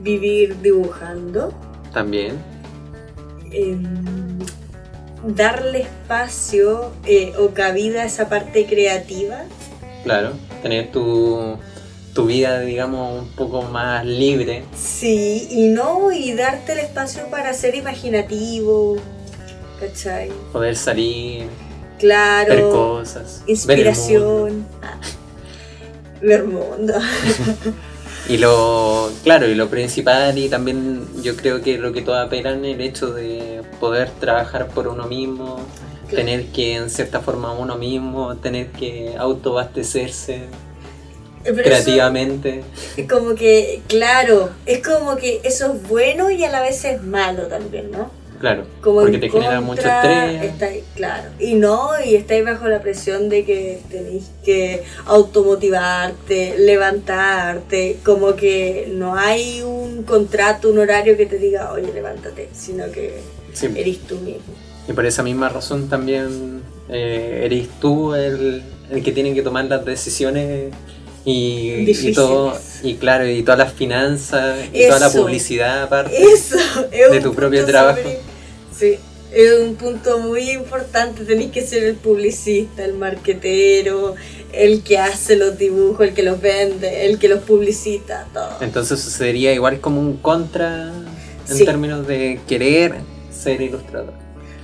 vivir 0.00 0.60
dibujando. 0.60 1.52
también, 1.92 2.36
em, 3.52 3.84
darle 5.24 5.82
espacio 5.82 6.90
eh, 7.06 7.32
o 7.38 7.50
cabida 7.50 8.02
a 8.02 8.04
esa 8.06 8.28
parte 8.28 8.66
creativa. 8.66 9.42
claro, 10.02 10.32
tener 10.62 10.90
tu, 10.90 11.56
tu 12.14 12.26
vida, 12.26 12.60
digamos, 12.60 13.22
un 13.22 13.28
poco 13.36 13.62
más 13.62 14.04
libre. 14.04 14.64
Sí, 14.76 15.46
y 15.50 15.68
no, 15.68 16.10
y 16.10 16.32
darte 16.32 16.72
el 16.72 16.78
espacio 16.80 17.28
para 17.30 17.52
ser 17.54 17.74
imaginativo, 17.76 18.96
¿cachai? 19.78 20.30
Poder 20.52 20.74
salir, 20.76 21.44
ver 22.46 22.66
Claro, 22.66 22.70
cosas, 22.70 23.42
ver 23.64 23.86
el 23.86 23.94
mundo. 23.94 24.48
inspiración. 24.52 24.66
Ah, 24.82 24.98
Ver 26.20 26.44
mundo. 26.44 26.94
Y 28.28 28.36
lo, 28.38 29.10
claro, 29.24 29.48
y 29.48 29.54
lo 29.56 29.68
principal 29.70 30.38
y 30.38 30.48
también 30.48 31.04
yo 31.22 31.34
creo 31.36 31.62
que 31.62 31.78
lo 31.78 31.92
que 31.92 32.02
todos 32.02 32.24
apelan 32.24 32.64
el 32.64 32.80
hecho 32.80 33.12
de 33.12 33.62
poder 33.80 34.10
trabajar 34.20 34.68
por 34.68 34.86
uno 34.86 35.06
mismo, 35.08 35.58
tener 36.14 36.46
que 36.52 36.74
en 36.76 36.90
cierta 36.90 37.20
forma 37.20 37.52
uno 37.52 37.76
mismo, 37.76 38.36
tener 38.36 38.68
que 38.68 39.14
autoabastecerse 39.18 40.42
Pero 41.42 41.56
creativamente. 41.56 42.62
como 43.08 43.34
que, 43.34 43.82
claro, 43.88 44.50
es 44.66 44.86
como 44.86 45.16
que 45.16 45.40
eso 45.42 45.72
es 45.72 45.88
bueno 45.88 46.30
y 46.30 46.44
a 46.44 46.50
la 46.50 46.60
vez 46.60 46.84
es 46.84 47.02
malo 47.02 47.44
también, 47.48 47.90
¿no? 47.90 48.10
Claro, 48.40 48.64
como 48.80 49.02
porque 49.02 49.18
te 49.18 49.28
genera 49.28 49.60
mucho 49.60 49.82
contra, 49.82 50.32
estrés. 50.32 50.52
estáis- 50.52 50.84
claro. 50.96 51.28
Y 51.38 51.54
no, 51.54 51.90
y 52.02 52.14
estáis 52.16 52.42
bajo 52.42 52.68
la 52.68 52.80
presión 52.80 53.28
de 53.28 53.44
que 53.44 53.80
tenéis 53.90 54.30
que 54.42 54.82
automotivarte, 55.06 56.54
levantarte, 56.58 57.98
como 58.04 58.34
que 58.36 58.88
no 58.94 59.14
hay 59.14 59.60
un 59.62 60.04
contrato, 60.04 60.70
un 60.70 60.78
horario 60.78 61.16
que 61.16 61.26
te 61.26 61.36
diga, 61.38 61.70
oye, 61.72 61.92
levántate, 61.92 62.48
sino 62.54 62.90
que 62.90 63.20
Sí. 63.52 63.68
eres 63.76 63.98
tú 64.00 64.16
mismo. 64.16 64.54
Y 64.88 64.92
por 64.92 65.04
esa 65.04 65.22
misma 65.22 65.48
razón 65.50 65.88
también 65.88 66.62
eh, 66.88 67.42
eres 67.44 67.68
tú 67.80 68.14
el, 68.14 68.62
el 68.90 69.02
que 69.02 69.12
tiene 69.12 69.34
que 69.34 69.42
tomar 69.42 69.66
las 69.66 69.84
decisiones 69.84 70.72
y, 71.24 72.12
todo, 72.14 72.54
y 72.82 72.94
claro, 72.94 73.28
y 73.28 73.42
todas 73.42 73.58
las 73.58 73.72
finanzas, 73.74 74.56
y 74.72 74.86
toda 74.86 74.98
la 75.00 75.10
publicidad 75.10 75.82
aparte. 75.82 76.16
Eso, 76.22 76.56
De 76.90 77.20
tu 77.20 77.34
propio 77.34 77.64
trabajo. 77.66 78.00
Sí, 78.80 78.98
es 79.30 79.60
un 79.60 79.74
punto 79.74 80.18
muy 80.20 80.50
importante. 80.52 81.24
Tenéis 81.26 81.50
que 81.50 81.60
ser 81.60 81.84
el 81.84 81.96
publicista, 81.96 82.82
el 82.82 82.94
marquetero, 82.94 84.14
el 84.54 84.82
que 84.82 84.96
hace 84.96 85.36
los 85.36 85.58
dibujos, 85.58 86.08
el 86.08 86.14
que 86.14 86.22
los 86.22 86.40
vende, 86.40 87.04
el 87.04 87.18
que 87.18 87.28
los 87.28 87.40
publicita, 87.40 88.26
todo. 88.32 88.56
Entonces 88.62 88.98
sería 89.00 89.52
igual 89.52 89.80
como 89.80 90.00
un 90.00 90.16
contra 90.16 90.92
en 91.46 91.56
Sí. 91.56 91.66
términos 91.66 92.06
de 92.06 92.40
querer 92.48 92.94
ser 93.30 93.60
ilustrador. 93.60 94.14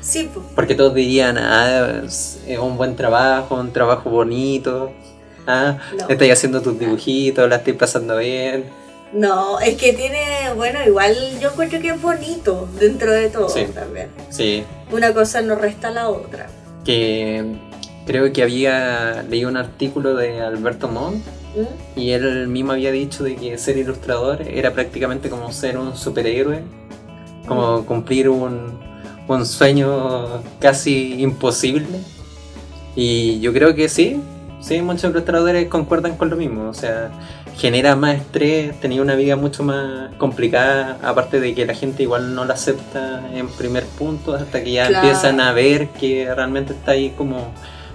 Sí, 0.01 0.31
pues. 0.33 0.47
Porque 0.55 0.75
todos 0.75 0.95
dirían, 0.95 1.37
ah, 1.37 2.03
es 2.07 2.39
un 2.59 2.79
buen 2.79 2.97
trabajo, 2.97 3.57
un 3.57 3.71
trabajo 3.73 4.09
bonito. 4.09 4.93
Ah, 5.47 5.77
No. 5.99 6.09
estáis 6.09 6.33
haciendo 6.33 6.63
tus 6.63 6.79
dibujitos, 6.79 7.47
la 7.51 7.57
estoy 7.57 7.75
pasando 7.75 8.17
bien. 8.17 8.65
No, 9.13 9.61
es 9.61 9.77
que 9.77 9.93
tiene, 9.93 10.53
bueno, 10.57 10.81
igual 10.87 11.15
yo 11.41 11.51
encuentro 11.51 11.81
que 11.81 11.89
es 11.91 12.03
bonito 12.03 12.69
dentro 12.79 13.13
de 13.13 13.29
todo 13.31 13.49
Sí. 13.49 13.65
también. 13.73 14.09
Sí, 14.31 14.65
Una 14.93 15.13
cosa 15.15 15.41
no 15.43 15.55
resta 15.55 15.91
la 15.91 16.09
otra. 16.11 16.49
que 16.85 17.45
creo 18.07 18.33
que 18.33 18.43
había 18.45 19.25
leído 19.29 19.49
un 19.49 19.57
artículo 19.57 20.15
de 20.15 20.41
Alberto 20.41 20.87
Montt 20.87 21.25
¿Mm? 21.57 21.99
y 21.99 22.11
él 22.13 22.47
mismo 22.47 22.71
había 22.73 22.93
dicho 22.93 23.25
de 23.25 23.35
que 23.35 23.59
ser 23.59 23.77
ilustrador 23.79 24.43
era 24.43 24.73
prácticamente 24.73 25.29
como 25.29 25.51
ser 25.53 25.77
un 25.79 25.97
superhéroe, 25.97 26.63
como 27.49 27.85
cumplir 27.87 28.29
un, 28.29 28.79
un 29.27 29.47
sueño 29.47 30.43
casi 30.61 31.21
imposible. 31.21 31.99
Y 32.95 33.41
yo 33.41 33.53
creo 33.53 33.75
que 33.75 33.89
sí, 33.89 34.21
sí, 34.61 34.81
muchos 34.83 35.11
ilustradores 35.11 35.69
concuerdan 35.69 36.17
con 36.17 36.31
lo 36.31 36.37
mismo, 36.37 36.69
o 36.69 36.75
sea, 36.75 37.11
genera 37.57 37.97
más 37.97 38.17
estrés, 38.17 38.79
tenía 38.81 39.01
una 39.01 39.15
vida 39.15 39.35
mucho 39.37 39.63
más 39.63 40.13
complicada, 40.19 40.99
aparte 41.03 41.41
de 41.41 41.55
que 41.55 41.65
la 41.65 41.75
gente 41.75 42.03
igual 42.03 42.35
no 42.35 42.45
la 42.45 42.55
acepta 42.55 43.23
en 43.35 43.49
primer 43.49 43.85
punto, 43.85 44.35
hasta 44.35 44.63
que 44.63 44.73
ya 44.73 44.89
Claro. 44.89 45.07
empiezan 45.07 45.41
a 45.41 45.53
ver 45.53 45.89
que 45.89 46.33
realmente 46.35 46.73
está 46.75 46.93
ahí 46.93 47.11
como 47.17 47.53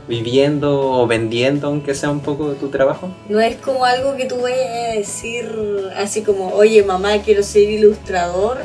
viviendo 0.07 0.79
o 0.93 1.07
vendiendo, 1.07 1.67
aunque 1.67 1.93
sea 1.93 2.09
un 2.09 2.21
poco 2.21 2.49
de 2.49 2.55
tu 2.55 2.69
trabajo. 2.69 3.09
No 3.29 3.39
es 3.39 3.55
como 3.57 3.85
algo 3.85 4.17
que 4.17 4.25
tú 4.25 4.41
vayas 4.41 4.67
a 4.89 4.93
decir 4.97 5.49
así 5.95 6.21
como, 6.23 6.49
oye 6.53 6.83
mamá, 6.83 7.19
quiero 7.23 7.43
ser 7.43 7.69
ilustrador 7.69 8.57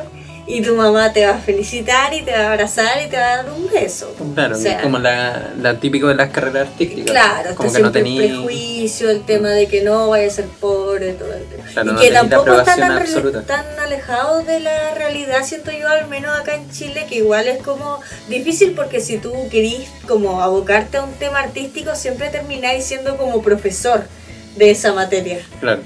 y 0.47 0.63
tu 0.63 0.75
mamá 0.75 1.13
te 1.13 1.27
va 1.27 1.33
a 1.35 1.39
felicitar 1.39 2.15
y 2.15 2.23
te 2.23 2.31
va 2.33 2.39
a 2.39 2.53
abrazar 2.53 3.03
y 3.05 3.09
te 3.09 3.17
va 3.17 3.33
a 3.33 3.37
dar 3.39 3.51
un 3.51 3.69
beso. 3.69 4.15
Claro, 4.35 4.57
O 4.57 4.59
sea, 4.59 4.77
es 4.77 4.83
como 4.83 4.99
la, 4.99 5.51
la 5.61 5.81
típico 5.81 6.07
de 6.07 6.15
las 6.15 6.31
carreras 6.31 6.69
artísticas. 6.69 7.11
Claro, 7.11 7.55
como 7.57 7.73
que 7.73 7.81
no 7.81 7.91
siempre 7.91 8.01
el 8.01 8.05
tenía 8.05 8.35
prejuicio, 8.37 9.11
el 9.11 9.23
tema 9.25 9.49
de 9.51 9.67
que 9.67 9.83
no 9.83 10.09
vaya 10.09 10.29
a 10.29 10.31
ser 10.31 10.45
pobre, 10.47 11.15
todo 11.15 11.33
el 11.35 11.45
tema. 11.47 11.65
Claro, 11.73 11.91
y 11.91 11.93
no 11.95 12.01
que 12.01 12.07
tenía 12.07 12.21
tampoco 12.21 12.61
está 12.61 12.97
absoluta. 12.97 13.43
tan 13.43 13.67
alejado 13.81 14.43
de 14.43 14.61
la 14.61 14.95
realidad, 14.95 15.43
siento 15.45 15.73
yo, 15.73 15.89
al 15.89 16.07
menos 16.09 16.39
acá 16.39 16.55
en 16.55 16.71
Chile, 16.71 17.07
que 17.09 17.17
igual 17.17 17.49
es 17.49 17.63
como 17.63 18.01
difícil 18.29 18.73
porque 18.73 19.01
si 19.01 19.19
tú 19.19 19.33
querís 19.51 19.89
como 20.07 20.43
abocarte 20.43 20.99
a 20.99 21.03
un 21.03 21.13
tema 21.15 21.41
artístico, 21.41 21.97
siempre 21.97 22.29
termináis 22.29 22.85
siendo 22.85 23.17
como 23.17 23.43
profesor 23.43 24.05
de 24.57 24.71
esa 24.71 24.93
materia. 24.93 25.41
Claro, 25.61 25.83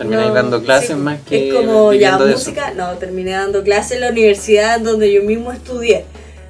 termináis 0.00 0.28
No, 0.28 0.34
dando 0.34 0.62
clases 0.62 0.88
sí, 0.88 0.94
más 0.94 1.20
que 1.20 1.48
Es 1.48 1.54
como 1.54 1.92
ya 1.92 2.16
eso. 2.16 2.26
música, 2.26 2.72
no, 2.74 2.92
terminé 2.96 3.32
dando 3.32 3.62
clases 3.62 3.92
en 3.92 4.00
la 4.00 4.08
universidad 4.08 4.80
donde 4.80 5.12
yo 5.12 5.22
mismo 5.22 5.52
estudié. 5.52 6.06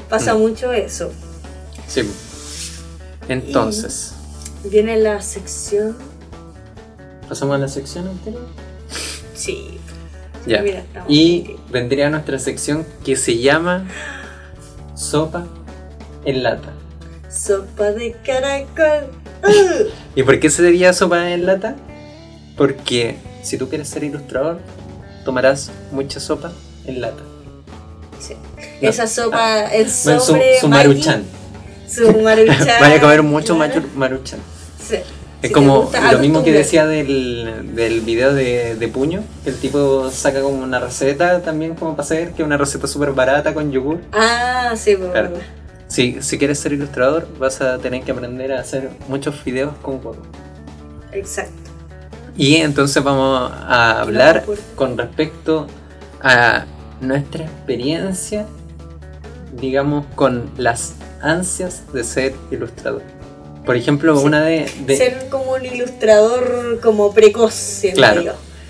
Pasa 0.08 0.34
Mm. 0.34 0.38
mucho 0.38 0.72
eso. 0.72 1.10
Sí. 1.88 2.08
Entonces, 3.28 4.12
Viene 4.64 4.96
la 4.98 5.20
sección. 5.20 5.96
pasamos 7.28 7.56
a 7.56 7.58
la 7.58 7.68
sección 7.68 8.06
anterior. 8.08 8.46
Sí. 9.34 9.78
Ya. 10.46 10.62
Mira, 10.62 10.84
Y 11.08 11.40
aquí. 11.42 11.56
vendría 11.70 12.08
nuestra 12.10 12.38
sección 12.38 12.86
que 13.04 13.16
se 13.16 13.38
llama 13.38 13.84
Sopa 14.94 15.46
en 16.24 16.42
lata. 16.42 16.72
Sopa 17.28 17.90
de 17.92 18.12
caracol. 18.24 19.10
¿Y 20.14 20.22
por 20.22 20.38
qué 20.40 20.50
sería 20.50 20.92
sopa 20.92 21.30
en 21.32 21.46
lata? 21.46 21.76
Porque 22.56 23.16
si 23.42 23.58
tú 23.58 23.68
quieres 23.68 23.88
ser 23.88 24.04
ilustrador, 24.04 24.58
tomarás 25.24 25.70
mucha 25.92 26.20
sopa 26.20 26.52
en 26.86 27.00
lata. 27.00 27.22
Sí. 28.18 28.34
No. 28.80 28.88
Esa 28.88 29.06
sopa, 29.06 29.66
Bueno, 29.72 30.20
su, 30.20 30.26
sobre 30.26 30.60
su 30.60 30.68
maruchan. 30.68 31.24
Su 31.88 32.12
maruchan. 32.22 32.80
Vaya 32.80 32.96
a 32.96 33.00
comer 33.00 33.22
mucho 33.22 33.56
claro. 33.56 33.82
maruchan. 33.94 34.40
Sí. 34.86 34.96
Es 35.42 35.48
Si 35.48 35.54
como 35.54 35.82
gusta, 35.82 36.12
lo 36.12 36.18
mismo 36.18 36.44
que 36.44 36.52
decía 36.52 36.86
del, 36.86 37.74
del 37.74 38.02
video 38.02 38.34
de, 38.34 38.74
de 38.74 38.88
Puño, 38.88 39.22
que 39.42 39.50
el 39.50 39.56
tipo 39.56 40.10
saca 40.10 40.42
como 40.42 40.62
una 40.62 40.78
receta 40.80 41.40
también 41.40 41.74
como 41.74 41.92
para 41.92 42.02
hacer, 42.02 42.32
que 42.32 42.42
es 42.42 42.46
una 42.46 42.58
receta 42.58 42.86
súper 42.86 43.12
barata 43.12 43.54
con 43.54 43.72
yogur. 43.72 44.00
Ah, 44.12 44.74
sí, 44.76 44.96
pues, 44.96 45.10
Claro. 45.12 45.32
Si, 45.88 46.18
si 46.20 46.38
quieres 46.38 46.58
ser 46.60 46.74
ilustrador, 46.74 47.26
vas 47.38 47.60
a 47.62 47.78
tener 47.78 48.02
que 48.02 48.12
aprender 48.12 48.52
a 48.52 48.60
hacer 48.60 48.90
muchos 49.08 49.42
videos 49.42 49.74
con 49.82 49.94
huevo. 49.96 50.18
Exacto. 51.12 51.69
Y 52.36 52.56
entonces 52.56 53.02
vamos 53.02 53.50
a 53.52 54.00
hablar 54.00 54.44
con 54.76 54.96
respecto 54.96 55.66
a 56.22 56.64
nuestra 57.00 57.44
experiencia, 57.44 58.46
digamos, 59.52 60.06
con 60.14 60.50
las 60.56 60.94
ansias 61.22 61.82
de 61.92 62.04
ser 62.04 62.34
ilustrador. 62.50 63.02
Por 63.66 63.76
ejemplo, 63.76 64.16
Sí. 64.18 64.24
una 64.26 64.42
de, 64.42 64.70
de 64.86 64.96
Ser 64.96 65.28
como 65.28 65.52
un 65.52 65.64
ilustrador 65.64 66.80
como 66.82 67.12
precoz, 67.12 67.82
Claro. 67.94 68.22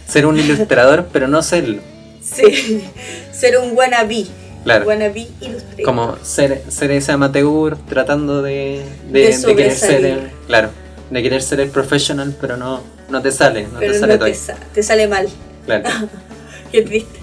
ser 0.08 0.26
un 0.26 0.38
ilustrador, 0.40 1.06
pero 1.12 1.28
no 1.28 1.42
serlo. 1.42 1.80
Sí. 2.22 2.82
Ser 3.32 3.56
un 3.58 3.74
wannabe. 3.76 4.26
Claro. 4.64 4.86
Wannabe 4.86 5.28
ilustrador. 5.40 5.82
Como 5.84 6.16
ser, 6.22 6.62
ser 6.68 6.90
ese 6.90 7.12
amateur 7.12 7.78
tratando 7.88 8.42
de, 8.42 8.82
De 9.10 9.28
de, 9.30 9.38
de 9.38 9.54
querer 9.56 9.72
ser 9.74 10.04
el, 10.04 10.30
claro, 10.46 10.68
de 11.10 11.22
querer 11.22 11.42
ser 11.42 11.60
el 11.60 11.70
professional, 11.70 12.34
pero 12.40 12.56
no, 12.56 12.80
no 13.08 13.20
te 13.22 13.32
sale, 13.32 13.64
no 13.72 13.78
Pero 13.80 13.92
te 13.92 13.98
sale 13.98 14.12
no 14.14 14.18
todo. 14.20 14.28
te, 14.28 14.34
sa- 14.34 14.56
te 14.72 14.82
sale 14.82 15.08
mal. 15.08 15.28
Claro. 15.66 15.88
Qué 16.72 16.82
triste. 16.82 17.18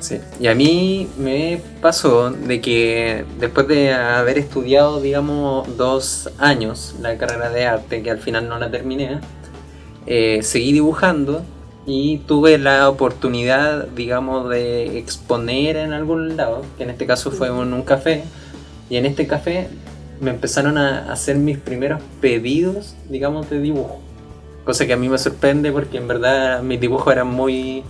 Sí. 0.00 0.18
Y 0.40 0.48
a 0.48 0.54
mí 0.54 1.08
me 1.16 1.60
pasó 1.80 2.30
de 2.30 2.60
que 2.60 3.24
después 3.38 3.68
de 3.68 3.94
haber 3.94 4.36
estudiado, 4.36 5.00
digamos, 5.00 5.76
dos 5.76 6.28
años 6.38 6.94
la 7.00 7.16
carrera 7.16 7.50
de 7.50 7.66
arte, 7.66 8.02
que 8.02 8.10
al 8.10 8.18
final 8.18 8.48
no 8.48 8.58
la 8.58 8.70
terminé, 8.70 9.20
eh, 10.06 10.40
seguí 10.42 10.72
dibujando 10.72 11.42
y 11.86 12.18
tuve 12.26 12.58
la 12.58 12.88
oportunidad, 12.88 13.86
digamos, 13.88 14.48
de 14.50 14.98
exponer 14.98 15.76
en 15.76 15.92
algún 15.92 16.36
lado, 16.36 16.62
que 16.76 16.82
en 16.82 16.90
este 16.90 17.06
caso 17.06 17.30
fue 17.30 17.48
en 17.48 17.72
un 17.72 17.82
café, 17.82 18.24
y 18.90 18.96
en 18.96 19.06
este 19.06 19.26
café 19.28 19.68
me 20.22 20.30
empezaron 20.30 20.78
a 20.78 21.12
hacer 21.12 21.36
mis 21.36 21.58
primeros 21.58 22.00
pedidos, 22.20 22.94
digamos, 23.10 23.50
de 23.50 23.60
dibujo. 23.60 24.00
Cosa 24.64 24.86
que 24.86 24.92
a 24.92 24.96
mí 24.96 25.08
me 25.08 25.18
sorprende 25.18 25.72
porque 25.72 25.98
en 25.98 26.06
verdad 26.06 26.62
mis 26.62 26.80
dibujos 26.80 27.12
eran 27.12 27.26
muy, 27.26 27.82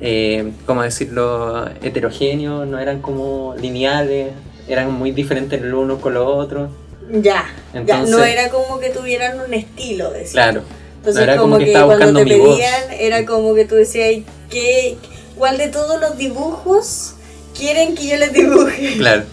eh, 0.00 0.52
¿cómo 0.64 0.82
decirlo?, 0.82 1.66
heterogéneos, 1.82 2.66
no 2.68 2.78
eran 2.78 3.02
como 3.02 3.54
lineales, 3.60 4.32
eran 4.68 4.92
muy 4.92 5.10
diferentes 5.10 5.60
el 5.60 5.74
uno 5.74 6.00
con 6.00 6.14
los 6.14 6.24
otros. 6.26 6.70
Ya, 7.10 7.20
ya. 7.74 7.80
Entonces- 7.80 8.10
No 8.16 8.22
era 8.24 8.48
como 8.50 8.78
que 8.78 8.90
tuvieran 8.90 9.40
un 9.40 9.52
estilo, 9.52 10.12
decía. 10.12 10.30
Claro, 10.44 10.62
Entonces 10.98 11.16
no 11.16 11.32
era 11.32 11.36
como, 11.40 11.54
como 11.54 11.58
que 11.58 11.72
que, 11.72 11.80
cuando 11.80 12.20
te 12.20 12.24
mi 12.24 12.38
voz. 12.38 12.50
pedían 12.56 12.92
era 12.96 13.26
como 13.26 13.54
que 13.56 13.64
tú 13.64 13.74
decías, 13.74 14.24
¿qué, 14.48 14.96
¿cuál 15.36 15.58
de 15.58 15.66
todos 15.68 16.00
los 16.00 16.16
dibujos 16.16 17.14
quieren 17.58 17.96
que 17.96 18.06
yo 18.06 18.16
les 18.18 18.32
dibuje? 18.32 18.96
claro. 18.98 19.24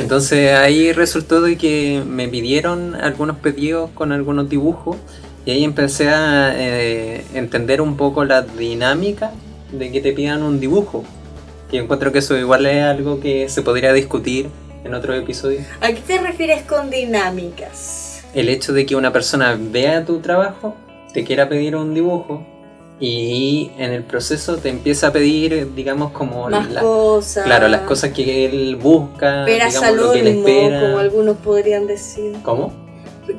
Entonces 0.00 0.52
ahí 0.52 0.92
resultó 0.92 1.40
de 1.40 1.56
que 1.56 2.02
me 2.06 2.28
pidieron 2.28 2.94
algunos 2.94 3.36
pedidos 3.38 3.90
con 3.94 4.12
algunos 4.12 4.48
dibujos 4.48 4.96
y 5.44 5.50
ahí 5.52 5.64
empecé 5.64 6.08
a 6.08 6.52
eh, 6.56 7.24
entender 7.34 7.80
un 7.80 7.96
poco 7.96 8.24
la 8.24 8.42
dinámica 8.42 9.32
de 9.72 9.92
que 9.92 10.00
te 10.00 10.12
pidan 10.12 10.42
un 10.42 10.58
dibujo. 10.58 11.04
Y 11.70 11.78
encuentro 11.78 12.12
que 12.12 12.18
eso 12.18 12.36
igual 12.36 12.66
es 12.66 12.82
algo 12.82 13.20
que 13.20 13.48
se 13.48 13.62
podría 13.62 13.92
discutir 13.92 14.48
en 14.84 14.94
otro 14.94 15.14
episodio. 15.14 15.60
¿A 15.80 15.88
qué 15.88 16.00
te 16.00 16.18
refieres 16.18 16.62
con 16.62 16.90
dinámicas? 16.90 18.10
el 18.34 18.48
hecho 18.48 18.72
de 18.72 18.86
que 18.86 18.96
una 18.96 19.12
persona 19.12 19.58
vea 19.58 20.04
tu 20.04 20.20
trabajo, 20.20 20.76
te 21.12 21.24
quiera 21.24 21.48
pedir 21.48 21.76
un 21.76 21.94
dibujo 21.94 22.46
y 23.00 23.70
en 23.78 23.92
el 23.92 24.02
proceso 24.04 24.58
te 24.58 24.68
empieza 24.68 25.06
a 25.08 25.12
pedir, 25.12 25.74
digamos, 25.74 26.12
como 26.12 26.48
Más 26.50 26.70
la- 26.70 26.82
cosas. 26.82 27.44
claro, 27.44 27.66
las 27.68 27.80
cosas 27.82 28.12
que 28.12 28.44
él 28.44 28.76
busca, 28.76 29.44
Peras 29.46 29.72
digamos, 29.74 29.88
al 29.88 29.96
lo 29.96 30.12
que 30.12 30.20
él 30.20 30.26
espera. 30.28 30.80
como 30.80 30.98
algunos 30.98 31.36
podrían 31.38 31.86
decir. 31.86 32.34
¿Cómo? 32.44 32.72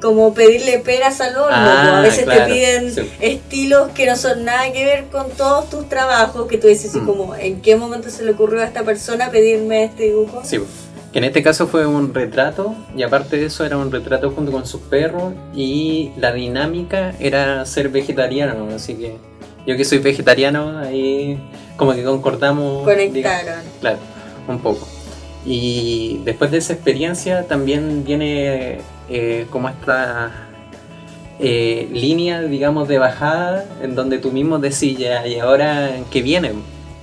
Como 0.01 0.33
pedirle 0.33 0.79
peras 0.79 1.19
al 1.21 1.35
olmo. 1.35 1.47
Ah, 1.51 1.99
a 1.99 2.01
veces 2.01 2.23
claro, 2.23 2.45
te 2.45 2.51
piden 2.53 2.91
sí. 2.95 3.01
estilos 3.19 3.89
que 3.91 4.05
no 4.07 4.15
son 4.15 4.45
nada 4.45 4.71
que 4.71 4.85
ver 4.85 5.05
con 5.11 5.29
todos 5.31 5.69
tus 5.69 5.87
trabajos, 5.89 6.47
que 6.47 6.57
tú 6.57 6.67
dices 6.67 6.95
Mm. 6.95 7.05
como, 7.05 7.35
¿en 7.35 7.61
qué 7.61 7.75
momento 7.75 8.09
se 8.09 8.23
le 8.23 8.31
ocurrió 8.31 8.61
a 8.61 8.65
esta 8.65 8.83
persona 8.83 9.29
pedirme 9.31 9.83
este 9.83 10.03
dibujo? 10.03 10.41
Sí, 10.43 10.59
que 11.11 11.17
en 11.19 11.25
este 11.25 11.43
caso 11.43 11.67
fue 11.67 11.85
un 11.85 12.13
retrato 12.13 12.73
y 12.95 13.03
aparte 13.03 13.35
de 13.37 13.47
eso 13.47 13.65
era 13.65 13.77
un 13.77 13.91
retrato 13.91 14.31
junto 14.31 14.51
con 14.51 14.65
sus 14.65 14.79
perros 14.81 15.33
y 15.53 16.11
la 16.17 16.31
dinámica 16.31 17.13
era 17.19 17.65
ser 17.65 17.89
vegetariano, 17.89 18.69
así 18.73 18.93
que 18.95 19.17
yo 19.65 19.77
que 19.77 19.85
soy 19.85 19.99
vegetariano 19.99 20.79
ahí 20.79 21.39
como 21.77 21.93
que 21.93 22.03
concordamos. 22.03 22.85
digamos, 22.85 23.11
Conectaron. 23.11 23.61
Claro, 23.79 23.97
un 24.47 24.59
poco. 24.59 24.87
Y 25.45 26.21
después 26.23 26.51
de 26.51 26.57
esa 26.59 26.73
experiencia 26.73 27.47
también 27.47 28.03
viene 28.03 28.79
eh, 29.09 29.47
como 29.49 29.69
esta 29.69 30.31
eh, 31.39 31.89
línea, 31.91 32.41
digamos, 32.43 32.87
de 32.87 32.99
bajada 32.99 33.65
en 33.81 33.95
donde 33.95 34.19
tú 34.19 34.31
mismo 34.31 34.59
decís, 34.59 34.97
ya, 34.97 35.25
¿y 35.25 35.39
ahora 35.39 35.89
qué 36.11 36.21
viene? 36.21 36.51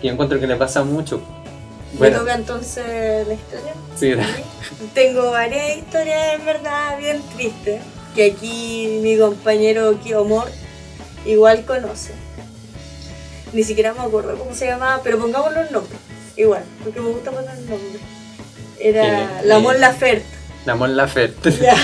Y 0.01 0.07
yo 0.07 0.13
encuentro 0.13 0.39
que 0.39 0.47
le 0.47 0.55
pasa 0.57 0.85
mucho. 0.85 1.21
¿Me 1.95 1.99
Bueno, 1.99 2.19
toca 2.21 2.35
entonces 2.35 3.27
la 3.27 3.35
historia? 3.35 3.73
sí, 3.97 4.13
Tengo 4.95 5.31
varias 5.33 5.79
historias 5.79 6.35
en 6.39 6.45
verdad 6.45 6.99
bien 6.99 7.21
tristes 7.35 7.81
que 8.15 8.27
aquí 8.33 9.01
mi 9.03 9.19
compañero 9.19 9.99
Kiomor 9.99 10.49
igual 11.27 11.65
conoce. 11.65 12.13
Ni 13.53 13.65
siquiera 13.65 13.95
me 13.95 14.01
acuerdo 14.01 14.37
cómo 14.39 14.55
se 14.55 14.67
llamaba, 14.67 15.01
pero 15.03 15.19
pongamos 15.19 15.53
los 15.55 15.71
nombres. 15.71 15.99
Igual, 16.37 16.63
porque 16.85 17.01
me 17.01 17.09
gusta 17.11 17.31
poner 17.31 17.51
el 17.51 17.69
nombre. 17.69 18.01
Era 18.79 19.41
la. 19.43 19.59
Mon 19.59 19.81
Laferte. 19.81 20.27
la 20.65 20.75
Mon 20.75 20.97
Laferte. 20.97 21.51
Ya. 21.61 21.77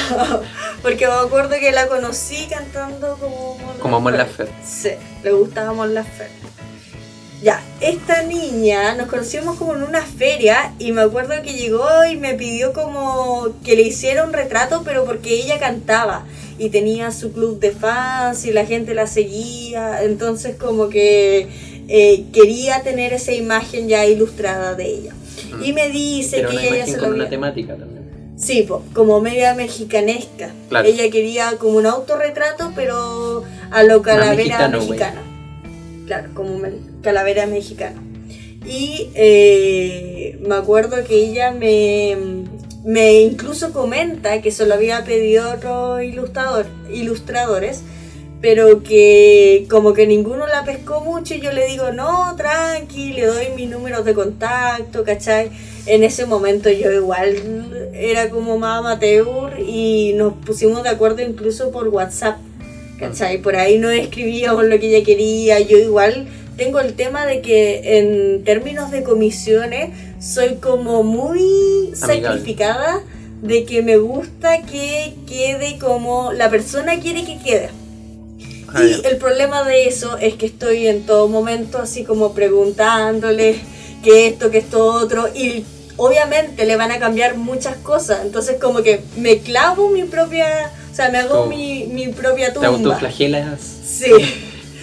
Porque 0.82 1.06
me 1.06 1.14
acuerdo 1.14 1.56
que 1.58 1.72
la 1.72 1.88
conocí 1.88 2.46
cantando 2.48 3.16
como 3.16 3.58
Mon 3.58 3.78
Como 3.78 4.00
Mon 4.00 4.16
Laferte. 4.16 4.52
Sí, 4.64 4.90
le 5.22 5.32
gustaba 5.32 5.72
Mon 5.72 5.94
Laferte. 5.94 6.44
Ya, 7.42 7.60
esta 7.80 8.22
niña 8.22 8.94
nos 8.94 9.08
conocimos 9.08 9.58
como 9.58 9.74
en 9.74 9.82
una 9.82 10.00
feria 10.02 10.72
y 10.78 10.92
me 10.92 11.02
acuerdo 11.02 11.34
que 11.42 11.52
llegó 11.52 11.86
y 12.10 12.16
me 12.16 12.34
pidió 12.34 12.72
como 12.72 13.48
que 13.64 13.76
le 13.76 13.82
hiciera 13.82 14.24
un 14.24 14.32
retrato, 14.32 14.82
pero 14.82 15.04
porque 15.04 15.34
ella 15.34 15.58
cantaba 15.58 16.24
y 16.58 16.70
tenía 16.70 17.10
su 17.10 17.32
club 17.32 17.58
de 17.60 17.70
fans 17.70 18.44
y 18.44 18.52
la 18.52 18.66
gente 18.66 18.94
la 18.94 19.06
seguía, 19.06 20.02
entonces 20.02 20.56
como 20.56 20.88
que 20.88 21.48
eh, 21.88 22.24
quería 22.32 22.82
tener 22.82 23.12
esa 23.12 23.32
imagen 23.32 23.88
ya 23.88 24.06
ilustrada 24.06 24.74
de 24.74 24.86
ella. 24.86 25.12
Y 25.62 25.72
me 25.72 25.88
dice 25.90 26.38
Pero 26.38 26.50
que 26.50 26.56
una 26.56 26.66
ella 26.66 26.86
se 26.86 26.98
con 26.98 27.10
lo 27.10 27.16
una 27.16 27.28
temática 27.28 27.76
también. 27.76 28.04
Sí, 28.36 28.62
po, 28.62 28.82
como 28.92 29.20
media 29.20 29.54
mexicanesca. 29.54 30.50
Claro. 30.68 30.88
Ella 30.88 31.08
quería 31.10 31.56
como 31.58 31.78
un 31.78 31.86
autorretrato, 31.86 32.72
pero 32.74 33.44
a 33.70 33.82
lo 33.84 34.02
calavera 34.02 34.34
mexicano, 34.34 34.78
mexicana. 34.78 35.22
Claro, 36.06 36.30
como 36.34 36.60
calavera 37.02 37.46
mexicana. 37.46 38.02
Y 38.66 39.10
eh, 39.14 40.38
me 40.40 40.54
acuerdo 40.56 41.04
que 41.04 41.14
ella 41.16 41.52
me, 41.52 42.43
me 42.84 43.22
incluso 43.22 43.72
comenta 43.72 44.42
que 44.42 44.50
se 44.50 44.66
lo 44.66 44.74
había 44.74 45.04
pedido 45.04 45.52
otros 45.54 46.02
ilustrador, 46.02 46.66
ilustradores, 46.92 47.82
pero 48.42 48.82
que 48.82 49.66
como 49.70 49.94
que 49.94 50.06
ninguno 50.06 50.46
la 50.46 50.64
pescó 50.64 51.00
mucho 51.00 51.32
y 51.32 51.40
yo 51.40 51.50
le 51.50 51.66
digo, 51.66 51.92
no, 51.92 52.36
tranqui, 52.36 53.14
le 53.14 53.24
doy 53.24 53.46
mis 53.56 53.70
números 53.70 54.04
de 54.04 54.12
contacto, 54.12 55.02
¿cachai? 55.02 55.50
En 55.86 56.04
ese 56.04 56.26
momento 56.26 56.68
yo 56.70 56.92
igual 56.92 57.90
era 57.94 58.28
como 58.28 58.58
más 58.58 58.80
amateur 58.80 59.58
y 59.58 60.12
nos 60.16 60.34
pusimos 60.34 60.82
de 60.82 60.90
acuerdo 60.90 61.22
incluso 61.22 61.70
por 61.70 61.88
WhatsApp, 61.88 62.36
¿cachai? 62.98 63.38
Por 63.38 63.56
ahí 63.56 63.78
nos 63.78 63.92
escribíamos 63.92 64.64
lo 64.64 64.78
que 64.78 64.94
ella 64.94 65.06
quería, 65.06 65.58
yo 65.60 65.78
igual 65.78 66.26
tengo 66.56 66.80
el 66.80 66.94
tema 66.94 67.26
de 67.26 67.40
que 67.40 67.98
en 67.98 68.44
términos 68.44 68.90
de 68.90 69.02
comisiones 69.02 69.90
soy 70.20 70.56
como 70.56 71.02
muy 71.02 71.90
Amigable. 71.92 71.96
sacrificada 71.96 73.00
de 73.42 73.64
que 73.64 73.82
me 73.82 73.96
gusta 73.98 74.62
que 74.62 75.14
quede 75.26 75.78
como 75.78 76.32
la 76.32 76.48
persona 76.50 76.98
quiere 77.00 77.24
que 77.24 77.38
quede. 77.38 77.68
Ah, 78.72 78.82
Y 78.82 79.02
ya. 79.02 79.08
el 79.08 79.16
problema 79.18 79.62
de 79.64 79.86
eso 79.86 80.16
es 80.18 80.34
que 80.34 80.46
estoy 80.46 80.86
en 80.86 81.04
todo 81.04 81.28
momento 81.28 81.78
así 81.78 82.04
como 82.04 82.32
preguntándole 82.32 83.56
que 84.02 84.26
esto, 84.26 84.50
que 84.50 84.58
esto 84.58 84.84
otro, 84.84 85.28
y 85.34 85.64
obviamente 85.96 86.64
le 86.66 86.76
van 86.76 86.90
a 86.90 86.98
cambiar 86.98 87.36
muchas 87.36 87.76
cosas, 87.76 88.20
entonces 88.22 88.56
como 88.60 88.82
que 88.82 89.00
me 89.16 89.38
clavo 89.38 89.90
mi 89.90 90.02
propia, 90.04 90.70
o 90.90 90.94
sea, 90.94 91.08
me 91.10 91.18
hago 91.18 91.46
mi, 91.46 91.84
mi 91.84 92.08
propia 92.08 92.48
Te 92.48 92.54
tumba. 92.54 92.68
autoflagelas 92.68 93.60
Sí. 93.86 94.10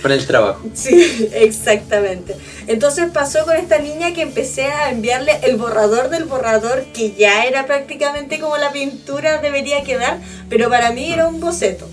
Por 0.02 0.12
el 0.12 0.26
trabajo. 0.26 0.62
Sí, 0.74 1.30
exactamente. 1.34 2.36
Entonces 2.68 3.10
pasó 3.12 3.46
con 3.46 3.56
esta 3.56 3.80
niña 3.80 4.14
que 4.14 4.22
empecé 4.22 4.66
a 4.66 4.90
enviarle 4.90 5.40
el 5.44 5.58
borrador 5.58 6.10
del 6.10 6.26
borrador, 6.26 6.84
que 6.94 7.12
ya 7.12 7.44
era 7.44 7.66
prácticamente 7.66 8.40
como 8.40 8.58
la 8.58 8.72
pintura 8.72 9.40
debería 9.42 9.84
quedar, 9.84 10.20
pero 10.50 10.70
para 10.70 10.92
mí 10.92 11.12
era 11.12 11.28
un 11.28 11.40
boceto. 11.40 11.88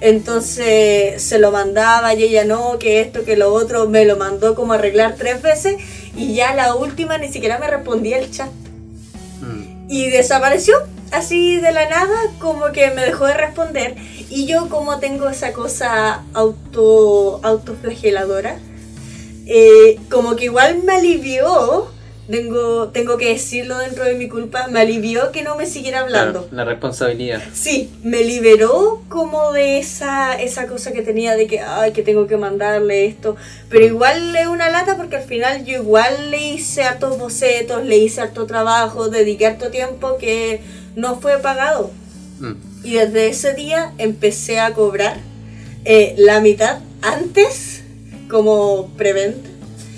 Entonces 0.00 1.22
se 1.22 1.38
lo 1.38 1.52
mandaba 1.52 2.14
y 2.14 2.22
ella 2.22 2.44
no, 2.44 2.78
que 2.78 3.00
esto, 3.00 3.24
que 3.24 3.36
lo 3.36 3.52
otro, 3.52 3.88
me 3.88 4.04
lo 4.04 4.16
mandó 4.16 4.54
como 4.54 4.72
a 4.72 4.76
arreglar 4.76 5.16
tres 5.16 5.40
veces 5.42 5.76
y 6.16 6.34
ya 6.34 6.54
la 6.54 6.74
última 6.74 7.18
ni 7.18 7.32
siquiera 7.32 7.58
me 7.58 7.66
respondía 7.66 8.18
el 8.18 8.30
chat. 8.30 8.50
Mm. 9.40 9.86
Y 9.88 10.10
desapareció 10.10 10.76
así 11.12 11.56
de 11.56 11.72
la 11.72 11.88
nada, 11.88 12.16
como 12.38 12.72
que 12.72 12.90
me 12.90 13.04
dejó 13.04 13.26
de 13.26 13.34
responder. 13.34 13.96
Y 14.28 14.46
yo 14.46 14.68
como 14.68 14.98
tengo 14.98 15.28
esa 15.28 15.52
cosa 15.52 16.24
auto 16.34 17.40
autoflageladora, 17.44 18.58
eh, 19.46 19.98
como 20.10 20.34
que 20.34 20.46
igual 20.46 20.82
me 20.82 20.94
alivió, 20.94 21.86
tengo, 22.28 22.88
tengo 22.88 23.16
que 23.16 23.28
decirlo 23.28 23.78
dentro 23.78 24.04
de 24.04 24.14
mi 24.14 24.28
culpa, 24.28 24.66
me 24.66 24.80
alivió 24.80 25.30
que 25.30 25.42
no 25.42 25.56
me 25.56 25.66
siguiera 25.66 26.00
hablando. 26.00 26.40
Claro, 26.40 26.56
la 26.56 26.64
responsabilidad. 26.64 27.40
Sí, 27.52 27.90
me 28.02 28.24
liberó 28.24 29.02
como 29.08 29.52
de 29.52 29.78
esa, 29.78 30.34
esa 30.34 30.66
cosa 30.66 30.92
que 30.92 31.02
tenía 31.02 31.36
de 31.36 31.46
que, 31.46 31.60
ay, 31.60 31.92
que 31.92 32.02
tengo 32.02 32.26
que 32.26 32.36
mandarle 32.36 33.06
esto. 33.06 33.36
Pero 33.68 33.84
igual 33.84 34.34
es 34.34 34.48
una 34.48 34.70
lata 34.70 34.96
porque 34.96 35.16
al 35.16 35.24
final 35.24 35.64
yo 35.64 35.76
igual 35.76 36.32
le 36.32 36.54
hice 36.54 36.82
hartos 36.82 37.16
bocetos, 37.16 37.84
le 37.84 37.98
hice 37.98 38.20
harto 38.20 38.46
trabajo, 38.46 39.08
dediqué 39.08 39.46
harto 39.46 39.70
tiempo 39.70 40.16
que 40.18 40.60
no 40.96 41.20
fue 41.20 41.38
pagado. 41.38 41.92
Mm. 42.40 42.65
Y 42.86 42.94
desde 42.94 43.26
ese 43.28 43.52
día 43.54 43.92
empecé 43.98 44.60
a 44.60 44.72
cobrar 44.72 45.16
eh, 45.84 46.14
la 46.18 46.40
mitad 46.40 46.78
antes 47.02 47.82
como 48.30 48.88
preventa, 48.96 49.48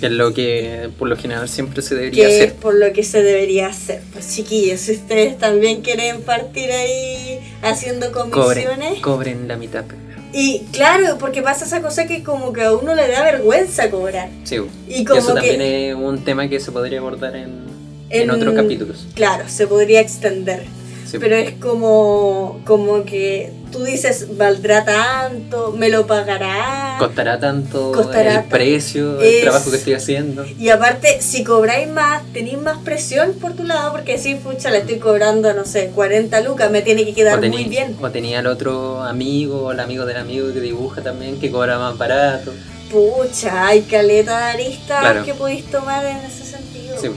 Que 0.00 0.06
es 0.06 0.12
lo 0.12 0.32
que 0.32 0.88
por 0.98 1.06
lo 1.08 1.16
general 1.16 1.48
siempre 1.50 1.82
se 1.82 1.94
debería 1.94 2.26
que 2.26 2.30
es 2.36 2.42
hacer. 2.44 2.54
por 2.54 2.74
lo 2.74 2.90
que 2.94 3.02
se 3.04 3.22
debería 3.22 3.66
hacer. 3.66 4.00
Pues 4.14 4.34
chiquillos, 4.34 4.80
si 4.80 4.92
ustedes 4.92 5.36
también 5.36 5.82
quieren 5.82 6.22
partir 6.22 6.70
ahí 6.72 7.40
haciendo 7.62 8.10
comisiones. 8.10 9.00
Cobren, 9.00 9.00
cobren 9.02 9.48
la 9.48 9.56
mitad 9.56 9.84
primero. 9.84 10.22
Y 10.32 10.60
claro, 10.72 11.18
porque 11.18 11.42
pasa 11.42 11.66
esa 11.66 11.82
cosa 11.82 12.06
que 12.06 12.22
como 12.22 12.52
que 12.54 12.62
a 12.62 12.72
uno 12.72 12.94
le 12.94 13.06
da 13.08 13.22
vergüenza 13.22 13.90
cobrar. 13.90 14.30
Sí, 14.44 14.56
Y 14.88 15.04
como 15.04 15.20
eso 15.20 15.28
que 15.34 15.40
también 15.40 15.60
es 15.60 15.94
un 15.94 16.24
tema 16.24 16.48
que 16.48 16.58
se 16.60 16.70
podría 16.72 17.00
abordar 17.00 17.36
en, 17.36 17.64
en, 18.08 18.22
en- 18.22 18.30
otros 18.30 18.54
capítulos. 18.54 19.06
Claro, 19.14 19.44
se 19.48 19.66
podría 19.66 20.00
extender. 20.00 20.62
Sí. 21.10 21.18
Pero 21.18 21.36
es 21.36 21.52
como, 21.52 22.60
como 22.66 23.04
que 23.04 23.50
tú 23.72 23.82
dices, 23.84 24.36
valdrá 24.36 24.84
tanto, 24.84 25.72
me 25.72 25.88
lo 25.88 26.06
pagará. 26.06 26.96
Costará 26.98 27.38
tanto 27.40 27.92
Costará 27.92 28.40
el 28.40 28.44
precio 28.44 29.14
Es- 29.20 29.32
del 29.32 29.40
trabajo 29.44 29.70
que 29.70 29.76
estoy 29.78 29.94
haciendo. 29.94 30.44
Y 30.58 30.68
aparte, 30.68 31.22
si 31.22 31.44
cobráis 31.44 31.88
más, 31.88 32.22
tenéis 32.34 32.58
más 32.58 32.76
presión 32.78 33.32
por 33.40 33.54
tu 33.54 33.64
lado, 33.64 33.92
porque 33.92 34.18
si, 34.18 34.34
pucha, 34.34 34.70
le 34.70 34.78
estoy 34.78 34.98
cobrando, 34.98 35.54
no 35.54 35.64
sé, 35.64 35.90
40 35.94 36.40
lucas, 36.42 36.70
me 36.70 36.82
tiene 36.82 37.06
que 37.06 37.14
quedar 37.14 37.38
O 37.38 37.48
muy 37.48 37.64
bien. 37.64 37.96
o 38.02 38.10
tenía 38.10 38.40
el 38.40 38.46
otro 38.46 39.02
amigo 39.02 39.62
o 39.66 39.72
el 39.72 39.80
amigo 39.80 40.04
del 40.04 40.18
amigo 40.18 40.52
que 40.52 40.60
dibuja 40.60 41.00
también 41.02 41.40
que 41.40 41.50
cobra 41.50 41.78
más 41.78 41.96
barato. 41.96 42.52
Pucha, 42.90 43.66
hay 43.68 43.82
caleta 43.82 44.38
de 44.38 44.44
aristas 44.52 45.00
Claro. 45.00 45.24
que 45.24 45.32
podéis 45.34 45.64
tomar 45.70 46.04
en 46.04 46.16
ese 46.18 46.44
sentido. 46.44 46.96
Sí, 47.00 47.08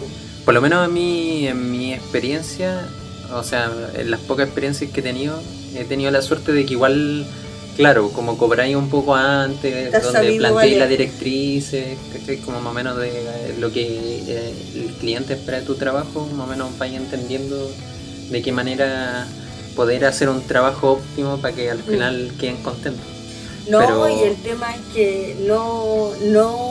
por 0.45 0.53
lo 0.53 0.61
menos 0.61 0.85
a 0.85 0.87
mí, 0.87 1.47
en 1.47 1.71
mi 1.71 1.93
experiencia, 1.93 2.81
o 3.33 3.43
sea, 3.43 3.71
en 3.95 4.11
las 4.11 4.19
pocas 4.21 4.45
experiencias 4.45 4.91
que 4.91 4.99
he 4.99 5.03
tenido, 5.03 5.41
he 5.75 5.83
tenido 5.85 6.11
la 6.11 6.21
suerte 6.21 6.51
de 6.51 6.65
que 6.65 6.73
igual, 6.73 7.25
claro, 7.77 8.09
como 8.09 8.37
cobráis 8.37 8.75
un 8.75 8.89
poco 8.89 9.15
antes, 9.15 9.91
donde 10.03 10.37
planteáis 10.37 10.77
las 10.77 10.89
directrices, 10.89 11.97
como 12.45 12.59
más 12.61 12.71
o 12.71 12.73
menos 12.73 12.97
de 12.97 13.09
eh, 13.09 13.55
lo 13.59 13.71
que 13.71 13.83
eh, 14.27 14.53
el 14.75 14.93
cliente 14.99 15.33
espera 15.33 15.59
de 15.59 15.65
tu 15.65 15.75
trabajo, 15.75 16.27
más 16.35 16.47
o 16.47 16.49
menos 16.49 16.77
vais 16.77 16.93
entendiendo 16.93 17.71
de 18.29 18.41
qué 18.41 18.51
manera 18.51 19.27
poder 19.75 20.05
hacer 20.05 20.29
un 20.29 20.41
trabajo 20.43 20.91
óptimo 20.93 21.37
para 21.37 21.55
que 21.55 21.69
al 21.71 21.79
Mm. 21.79 21.83
final 21.83 22.31
queden 22.39 22.57
contentos. 22.57 23.05
No, 23.69 23.77
Pero- 23.79 24.09
y 24.09 24.23
el 24.23 24.35
tema 24.37 24.73
es 24.75 24.81
que 24.93 25.35
no, 25.47 26.11
no, 26.23 26.70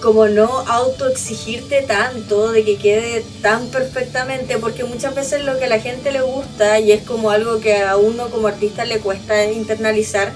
como 0.00 0.28
no 0.28 0.46
autoexigirte 0.68 1.82
tanto 1.82 2.52
de 2.52 2.64
que 2.64 2.76
quede 2.76 3.24
tan 3.42 3.66
perfectamente, 3.68 4.58
porque 4.58 4.84
muchas 4.84 5.14
veces 5.14 5.44
lo 5.44 5.58
que 5.58 5.64
a 5.64 5.68
la 5.68 5.80
gente 5.80 6.12
le 6.12 6.20
gusta 6.22 6.78
y 6.80 6.92
es 6.92 7.02
como 7.02 7.30
algo 7.30 7.60
que 7.60 7.82
a 7.82 7.96
uno 7.96 8.28
como 8.30 8.48
artista 8.48 8.84
le 8.84 8.98
cuesta 9.00 9.44
internalizar, 9.50 10.32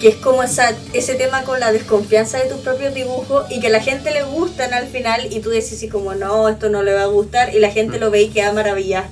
que 0.00 0.08
es 0.08 0.16
como 0.16 0.42
esa, 0.42 0.74
ese 0.92 1.14
tema 1.14 1.42
con 1.44 1.60
la 1.60 1.72
desconfianza 1.72 2.38
de 2.38 2.48
tus 2.48 2.58
propios 2.58 2.94
dibujos 2.94 3.50
y 3.50 3.60
que 3.60 3.68
a 3.68 3.70
la 3.70 3.80
gente 3.80 4.12
le 4.12 4.22
gustan 4.22 4.74
al 4.74 4.86
final 4.86 5.32
y 5.32 5.40
tú 5.40 5.50
decís 5.50 5.72
así 5.74 5.88
como 5.88 6.14
no, 6.14 6.48
esto 6.48 6.68
no 6.68 6.82
le 6.82 6.92
va 6.94 7.02
a 7.02 7.06
gustar 7.06 7.54
y 7.54 7.58
la 7.58 7.70
gente 7.70 7.98
Mm. 7.98 8.00
lo 8.00 8.10
ve 8.10 8.22
y 8.22 8.28
queda 8.28 8.52
maravillada. 8.52 9.08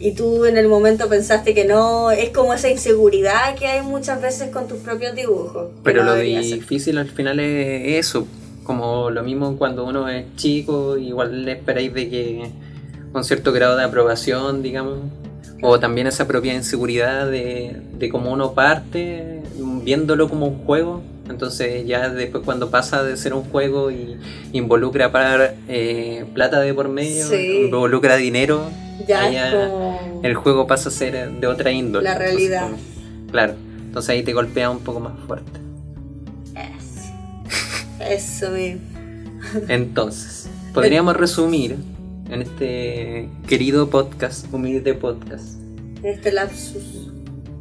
Y 0.00 0.12
tú 0.12 0.44
en 0.44 0.58
el 0.58 0.68
momento 0.68 1.08
pensaste 1.08 1.54
que 1.54 1.64
no, 1.64 2.10
es 2.10 2.30
como 2.30 2.52
esa 2.52 2.68
inseguridad 2.68 3.54
que 3.54 3.66
hay 3.66 3.80
muchas 3.82 4.20
veces 4.20 4.50
con 4.50 4.68
tus 4.68 4.78
propios 4.78 5.14
dibujos. 5.14 5.68
Pero 5.82 6.04
no 6.04 6.14
lo 6.14 6.20
difícil 6.20 6.98
al 6.98 7.08
final 7.08 7.40
es 7.40 8.04
eso, 8.06 8.26
como 8.64 9.10
lo 9.10 9.22
mismo 9.22 9.56
cuando 9.56 9.84
uno 9.86 10.08
es 10.08 10.24
chico, 10.36 10.96
igual 10.98 11.44
le 11.44 11.52
esperáis 11.52 11.92
de 11.94 12.10
que 12.10 12.50
con 13.12 13.22
cierto 13.24 13.52
grado 13.52 13.76
de 13.76 13.84
aprobación, 13.84 14.62
digamos, 14.62 14.98
o 15.62 15.78
también 15.78 16.06
esa 16.06 16.26
propia 16.26 16.52
inseguridad 16.54 17.30
de, 17.30 17.76
de 17.98 18.08
cómo 18.08 18.32
uno 18.32 18.52
parte 18.52 19.42
viéndolo 19.84 20.28
como 20.28 20.46
un 20.46 20.64
juego, 20.64 21.02
entonces 21.30 21.86
ya 21.86 22.08
después 22.10 22.42
cuando 22.44 22.70
pasa 22.70 23.02
de 23.04 23.16
ser 23.16 23.32
un 23.34 23.44
juego 23.44 23.90
y 23.90 24.16
involucra 24.52 25.12
pagar 25.12 25.54
eh, 25.68 26.24
plata 26.34 26.60
de 26.60 26.74
por 26.74 26.88
medio, 26.88 27.26
Sí. 27.26 27.62
involucra 27.66 28.16
dinero, 28.16 28.68
Ya 29.06 29.50
como... 29.52 30.20
el 30.22 30.34
juego 30.34 30.66
pasa 30.66 30.88
a 30.88 30.92
ser 30.92 31.30
de 31.30 31.46
otra 31.46 31.70
índole. 31.70 32.04
La 32.04 32.12
Entonces, 32.12 32.34
realidad. 32.36 32.62
como- 32.62 33.30
claro, 33.30 33.54
entonces 33.86 34.10
ahí 34.10 34.22
te 34.22 34.32
golpea 34.32 34.68
un 34.70 34.80
poco 34.80 35.00
más 35.00 35.12
fuerte. 35.26 35.60
Eso 38.08 38.50
mismo. 38.50 38.80
Entonces, 39.68 40.48
podríamos 40.72 41.16
resumir 41.16 41.76
en 42.30 42.42
este 42.42 43.28
querido 43.46 43.90
podcast, 43.90 44.52
humilde 44.52 44.94
podcast, 44.94 45.58
este 46.02 46.32
lapsus. 46.32 47.10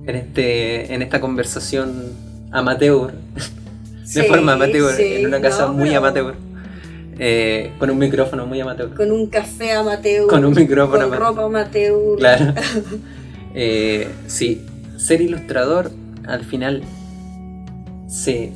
En, 0.05 0.15
este, 0.15 0.93
en 0.93 1.01
esta 1.01 1.21
conversación 1.21 2.11
amateur, 2.51 3.13
Sí, 4.05 4.19
de 4.19 4.25
forma 4.27 4.53
amateur, 4.53 4.93
sí, 4.93 5.15
en 5.15 5.27
una 5.27 5.39
casa 5.41 5.67
no, 5.67 5.73
muy 5.73 5.89
pero 5.89 5.99
amateur, 5.99 6.35
eh, 7.19 7.71
con 7.79 7.89
un 7.89 7.97
micrófono 7.97 8.45
muy 8.45 8.59
amateur. 8.59 8.93
Con 8.93 9.11
un 9.11 9.27
café 9.27 9.71
amateur. 9.71 10.27
Con 10.27 10.43
un 10.43 10.53
micrófono 10.53 11.07
Con 11.07 11.13
amateur. 11.13 11.27
ropa 11.29 11.45
amateur. 11.45 12.17
Claro. 12.17 12.53
Eh, 13.55 14.07
sí, 14.25 14.65
ser 14.97 15.21
ilustrador 15.21 15.91
al 16.25 16.43
final 16.43 16.81
se 18.07 18.51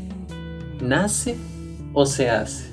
nace 0.81 1.35
o 1.99 2.05
se 2.05 2.29
hace. 2.29 2.65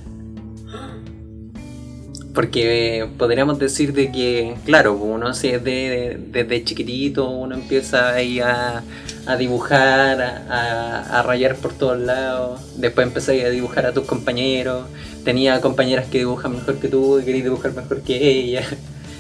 Porque 2.35 2.99
eh, 2.99 3.07
podríamos 3.17 3.59
decir 3.61 3.93
de 3.93 4.11
que, 4.11 4.57
claro, 4.67 4.95
uno 4.95 5.33
se 5.35 5.61
de, 5.61 6.19
desde 6.33 6.65
chiquitito, 6.65 7.31
uno 7.31 7.55
empieza 7.55 8.13
ahí 8.13 8.41
a, 8.41 8.83
a 9.27 9.37
dibujar, 9.37 10.21
a, 10.21 10.45
a- 10.51 11.21
a 11.21 11.23
rayar 11.23 11.55
por 11.57 11.73
todos 11.73 11.99
lados, 12.01 12.61
después 12.77 13.07
empezáis 13.07 13.45
a 13.45 13.51
dibujar 13.51 13.87
a 13.87 13.93
tus 13.93 14.05
compañeros, 14.05 14.87
tenía 15.25 15.61
compañeras 15.61 16.07
que 16.11 16.19
dibujan 16.19 16.55
mejor 16.57 16.79
que 16.81 16.89
tú 16.89 17.21
y 17.21 17.25
querías 17.25 17.45
dibujar 17.45 17.73
mejor 17.73 18.03
que 18.03 18.17
ella. 18.29 18.63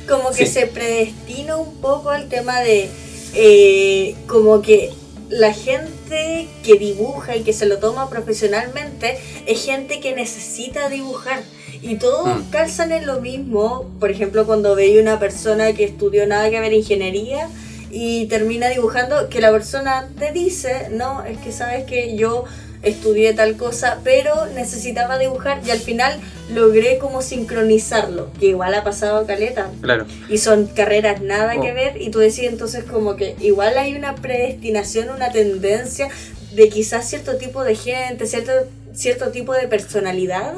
Como 0.08 0.30
que 0.30 0.44
Sí. 0.44 0.52
se 0.52 0.66
predestina 0.66 1.56
un 1.56 1.76
poco 1.80 2.10
al 2.10 2.28
tema 2.28 2.60
de 2.60 2.90
eh, 3.34 4.16
como 4.26 4.60
que 4.60 4.90
la 5.30 5.52
gente 5.52 5.90
que 6.08 6.74
dibuja 6.78 7.36
y 7.36 7.42
que 7.42 7.52
se 7.52 7.66
lo 7.66 7.78
toma 7.78 8.08
profesionalmente 8.10 9.18
es 9.46 9.64
gente 9.64 10.00
que 10.00 10.14
necesita 10.14 10.88
dibujar 10.88 11.42
y 11.82 11.96
todos 11.96 12.26
Mm. 12.28 12.50
calzan 12.50 12.92
en 12.92 13.06
lo 13.06 13.20
mismo. 13.20 13.90
Por 14.00 14.10
ejemplo, 14.10 14.46
cuando 14.46 14.74
veis 14.74 15.00
una 15.00 15.18
persona 15.18 15.72
que 15.72 15.84
estudió 15.84 16.26
nada 16.26 16.48
que 16.50 16.60
ver 16.60 16.72
ingeniería 16.72 17.48
y 17.90 18.26
termina 18.26 18.68
dibujando, 18.68 19.28
que 19.28 19.40
la 19.40 19.50
persona 19.52 20.08
te 20.18 20.32
dice, 20.32 20.88
no, 20.90 21.24
es 21.24 21.38
que 21.38 21.52
sabes 21.52 21.84
que 21.84 22.16
yo 22.16 22.44
estudié 22.84 23.32
tal 23.34 23.56
cosa, 23.56 24.00
pero 24.04 24.46
necesitaba 24.54 25.18
dibujar 25.18 25.60
y 25.66 25.70
al 25.70 25.78
final 25.78 26.18
logré 26.52 26.98
como 26.98 27.22
sincronizarlo, 27.22 28.30
que 28.38 28.46
igual 28.46 28.74
ha 28.74 28.84
pasado 28.84 29.26
caleta. 29.26 29.70
Claro. 29.80 30.06
Y 30.28 30.38
son 30.38 30.66
carreras 30.66 31.22
nada 31.22 31.54
Oh. 31.56 31.62
que 31.62 31.72
ver 31.72 32.00
y 32.00 32.10
tú 32.10 32.18
decís 32.18 32.40
entonces 32.44 32.84
como 32.84 33.16
que 33.16 33.34
igual 33.40 33.78
hay 33.78 33.94
una 33.94 34.14
predestinación, 34.14 35.08
una 35.10 35.30
tendencia 35.32 36.08
de 36.54 36.68
quizás 36.68 37.08
cierto 37.08 37.36
tipo 37.36 37.64
de 37.64 37.74
gente, 37.74 38.26
cierto, 38.26 38.52
cierto 38.92 39.30
tipo 39.30 39.52
de 39.54 39.66
personalidad 39.68 40.54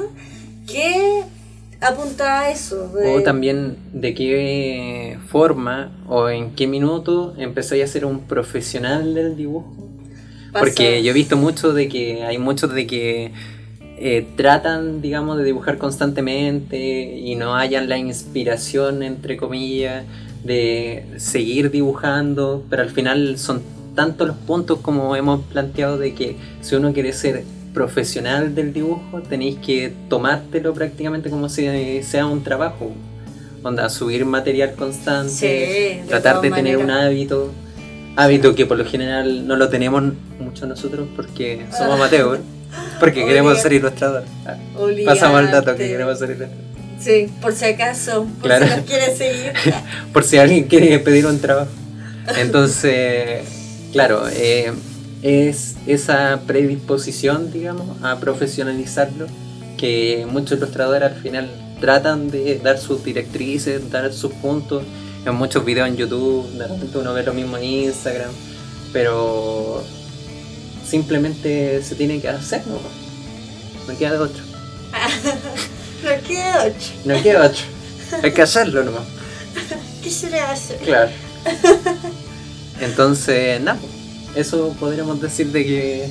que 0.71 1.21
apunta 1.79 2.41
a 2.41 2.51
eso. 2.51 2.89
de- 2.89 3.15
O 3.15 3.23
también 3.23 3.77
de 3.93 4.13
qué 4.13 5.17
forma 5.29 5.91
o 6.07 6.29
en 6.29 6.55
qué 6.55 6.67
minuto 6.67 7.33
empezáis 7.37 7.83
a 7.83 7.87
ser 7.87 8.05
un 8.05 8.21
profesional 8.21 9.13
del 9.13 9.35
dibujo. 9.37 9.73
Pasa- 10.59 10.65
Porque 10.71 11.03
yo 11.03 11.11
he 11.11 11.13
visto 11.13 11.37
mucho 11.37 11.73
de 11.73 11.87
que 11.89 12.23
hay 12.23 12.37
muchos 12.37 12.73
de 12.73 12.85
que 12.87 13.31
eh, 13.99 14.27
tratan, 14.35 15.01
digamos, 15.01 15.37
de 15.39 15.43
dibujar 15.43 15.77
constantemente 15.79 16.77
y 17.17 17.35
no 17.35 17.55
hayan 17.55 17.89
la 17.89 17.97
inspiración, 17.97 19.01
entre 19.03 19.37
comillas, 19.37 20.03
de 20.43 21.03
seguir 21.17 21.71
dibujando, 21.71 22.63
pero 22.69 22.83
al 22.83 22.89
final 22.91 23.37
son 23.39 23.61
tantos 23.95 24.27
los 24.27 24.37
puntos 24.37 24.79
como 24.81 25.15
hemos 25.15 25.41
planteado 25.45 25.97
de 25.97 26.13
que 26.13 26.35
si 26.61 26.75
uno 26.75 26.93
quiere 26.93 27.11
ser 27.13 27.43
profesional 27.73 28.53
del 28.53 28.71
dibujo, 28.73 29.21
tenéis 29.27 29.57
que 29.57 29.91
tomártelo 30.09 30.73
prácticamente 30.73 31.29
como 31.29 31.49
si 31.49 32.01
sea 32.03 32.25
un 32.27 32.43
trabajo. 32.43 32.91
Onda, 33.63 33.89
subir 33.89 34.25
material 34.25 34.75
constante, 34.75 35.29
Sí, 35.31 35.47
de 35.47 36.03
tratar 36.07 36.41
de 36.41 36.51
tener 36.51 36.77
un 36.77 36.91
hábito. 36.91 37.51
Hábito 38.17 38.55
que 38.55 38.65
por 38.65 38.77
lo 38.77 38.85
general 38.85 39.47
no 39.47 39.55
lo 39.55 39.69
tenemos 39.69 40.03
mucho 40.39 40.65
nosotros 40.65 41.07
porque 41.15 41.65
somos 41.77 41.93
amateurs, 41.95 42.41
porque 42.99 43.23
queremos 43.25 43.61
ser 43.61 43.73
ilustradores. 43.73 44.27
Ah. 44.45 44.57
Pasamos 45.05 45.41
el 45.41 45.51
dato 45.51 45.75
que 45.75 45.87
queremos 45.87 46.17
ser 46.19 46.31
ilustradores. 46.31 46.67
Sí, 46.99 47.29
por 47.41 47.53
si 47.53 47.65
acaso, 47.65 48.23
por 48.41 48.49
Claro. 48.49 48.65
si 48.65 48.75
nos 48.75 48.85
quiere 48.85 49.15
seguir. 49.15 49.53
Por 50.13 50.23
si 50.23 50.37
alguien 50.39 50.63
quiere 50.63 50.97
pedir 50.97 51.27
un 51.27 51.39
trabajo. 51.39 51.69
Entonces, 52.39 53.43
claro, 53.93 54.23
eh, 54.33 54.73
es 55.21 55.75
esa 55.85 56.41
predisposición, 56.47 57.51
digamos, 57.51 58.01
a 58.01 58.19
profesionalizarlo 58.19 59.27
que 59.77 60.25
muchos 60.27 60.57
ilustradores 60.57 61.11
al 61.11 61.21
final 61.21 61.49
tratan 61.79 62.31
de 62.31 62.57
dar 62.63 62.79
sus 62.79 63.03
directrices, 63.03 63.91
dar 63.91 64.11
sus 64.11 64.33
puntos. 64.33 64.83
En 65.27 65.35
muchos 65.35 65.65
videos 65.65 65.89
en 65.89 65.97
YouTube, 65.97 66.47
de 66.53 66.67
repente 66.67 66.97
uno 66.97 67.13
ve 67.13 67.21
lo 67.23 67.33
mismo 67.33 67.57
en 67.57 67.63
Instagram, 67.65 68.31
pero 68.93 69.83
simplemente 70.87 71.83
se 71.83 71.95
tiene 71.95 72.21
que 72.21 72.29
hacer, 72.29 72.65
¿no? 72.65 72.79
No 73.91 73.97
queda 73.99 74.13
de 74.13 74.19
otro. 74.19 74.43
No 76.03 76.11
queda 76.27 76.63
ocho. 76.67 76.91
No 77.05 77.21
queda 77.23 77.47
otro. 77.47 77.61
Hay 78.23 78.31
que 78.31 78.41
hacerlo 78.43 78.83
nomás. 78.83 79.01
¿Qué 80.03 80.11
se 80.11 80.29
le 80.29 80.39
hace? 80.39 80.75
Claro. 80.77 81.09
Entonces, 82.79 83.59
nada, 83.59 83.79
eso 84.35 84.75
podríamos 84.79 85.19
decir 85.19 85.47
de 85.51 85.65
que 85.65 86.09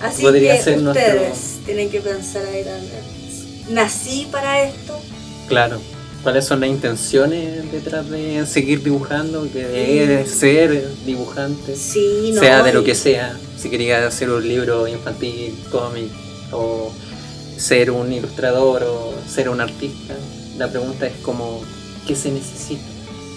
Así 0.00 0.22
Podría 0.22 0.56
que 0.56 0.62
ser 0.62 0.80
nuestro- 0.80 1.04
ustedes 1.04 1.58
tienen 1.66 1.90
que 1.90 2.00
pensar 2.00 2.46
ahí 2.46 2.62
también. 2.62 3.74
¿Nací 3.74 4.28
para 4.30 4.62
esto? 4.62 5.00
Claro. 5.48 5.80
¿Cuáles 6.24 6.46
son 6.46 6.60
las 6.60 6.70
intenciones 6.70 7.70
detrás 7.70 8.08
de 8.10 8.46
seguir 8.46 8.82
dibujando? 8.82 9.46
Que 9.52 10.22
es 10.22 10.30
ser 10.30 10.88
dibujante, 11.04 11.76
Sí, 11.76 12.32
no. 12.34 12.40
sea 12.40 12.62
de 12.62 12.72
lo 12.72 12.82
que 12.82 12.94
sea. 12.94 13.36
Si 13.58 13.68
quería 13.68 14.06
hacer 14.06 14.30
un 14.30 14.46
libro 14.48 14.88
infantil, 14.88 15.54
cómic, 15.70 16.10
o 16.50 16.90
ser 17.58 17.90
un 17.90 18.10
ilustrador, 18.10 18.82
o 18.84 19.12
ser 19.28 19.50
un 19.50 19.60
artista. 19.60 20.14
La 20.56 20.68
pregunta 20.68 21.06
es 21.06 21.12
como, 21.22 21.60
¿qué 22.06 22.16
se 22.16 22.30
necesita? 22.30 22.82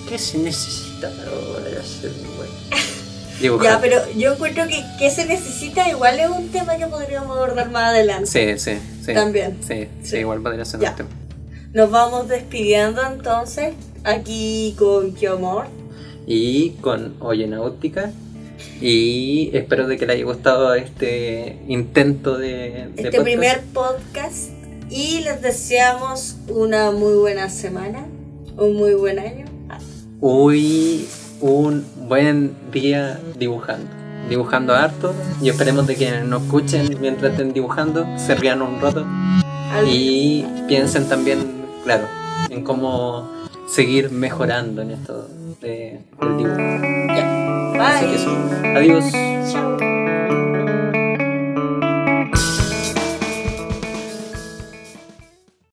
¿Qué 0.07 0.17
se 0.17 0.37
necesita 0.37 1.09
para 1.09 1.29
poder 1.31 1.83
ser 1.83 2.11
un 2.11 2.37
buen 2.37 2.49
dibujante? 3.41 3.69
Ya, 3.73 3.81
pero 3.81 4.11
yo 4.17 4.33
encuentro 4.33 4.65
que, 4.67 4.81
que 4.97 5.11
se 5.11 5.25
necesita 5.25 5.89
igual 5.89 6.17
es 6.21 6.29
un 6.29 6.47
tema 6.49 6.77
que 6.77 6.87
podríamos 6.87 7.35
abordar 7.35 7.69
más 7.69 7.89
adelante. 7.89 8.27
Sí, 8.57 8.57
sí, 8.57 8.79
sí. 9.05 9.13
También. 9.13 9.57
Sí, 9.67 9.89
sí, 10.03 10.09
Sí. 10.11 10.17
igual 10.19 10.41
podría 10.41 10.63
ser 10.63 10.79
Ya. 10.79 10.91
un 10.91 10.95
tema. 10.95 11.09
Nos 11.77 11.91
vamos 11.91 12.27
despidiendo 12.27 13.03
entonces 13.05 13.75
aquí 14.03 14.73
con 14.79 15.13
Kiomor. 15.13 15.67
y 16.25 16.71
con 16.81 17.13
Oye 17.19 17.45
Náutica. 17.45 18.11
Y 18.81 19.51
espero 19.55 19.87
de 19.87 19.95
que 19.99 20.07
le 20.07 20.13
haya 20.13 20.25
gustado 20.25 20.73
este 20.73 21.59
intento 21.67 22.35
de, 22.39 22.47
de 22.47 22.91
Este 22.95 23.03
podcast. 23.03 23.23
primer 23.23 23.61
podcast. 23.75 24.49
Y 24.89 25.19
les 25.19 25.39
deseamos 25.43 26.37
una 26.49 26.89
muy 26.89 27.13
buena 27.13 27.47
semana, 27.47 28.07
un 28.57 28.75
muy 28.75 28.95
buen 28.95 29.19
año. 29.19 29.45
Hoy 30.19 31.07
un 31.41 31.85
buen 32.07 32.55
día 32.71 33.19
dibujando. 33.37 33.85
Dibujando 34.27 34.73
harto 34.73 35.13
y 35.43 35.49
esperemos 35.49 35.85
de 35.85 35.95
que 35.95 36.21
nos 36.21 36.41
escuchen 36.41 36.97
mientras 36.99 37.33
estén 37.33 37.53
dibujando, 37.53 38.03
se 38.17 38.33
rían 38.33 38.63
un 38.63 38.81
rato 38.81 39.05
y 39.85 40.43
piensen 40.67 41.07
también, 41.07 41.56
claro, 41.87 42.05
en 42.49 42.63
cómo 42.65 43.29
seguir 43.69 44.11
mejorando 44.11 44.81
en 44.81 44.91
esto 44.91 45.29
de, 45.61 46.01
del 46.19 46.37
dibujo. 46.37 46.57
ya. 46.57 47.87
Así 47.87 48.05
que 48.05 48.11
Bye. 48.11 48.15
eso. 48.15 48.31
Adiós. 48.75 49.51
Chao. 49.53 50.06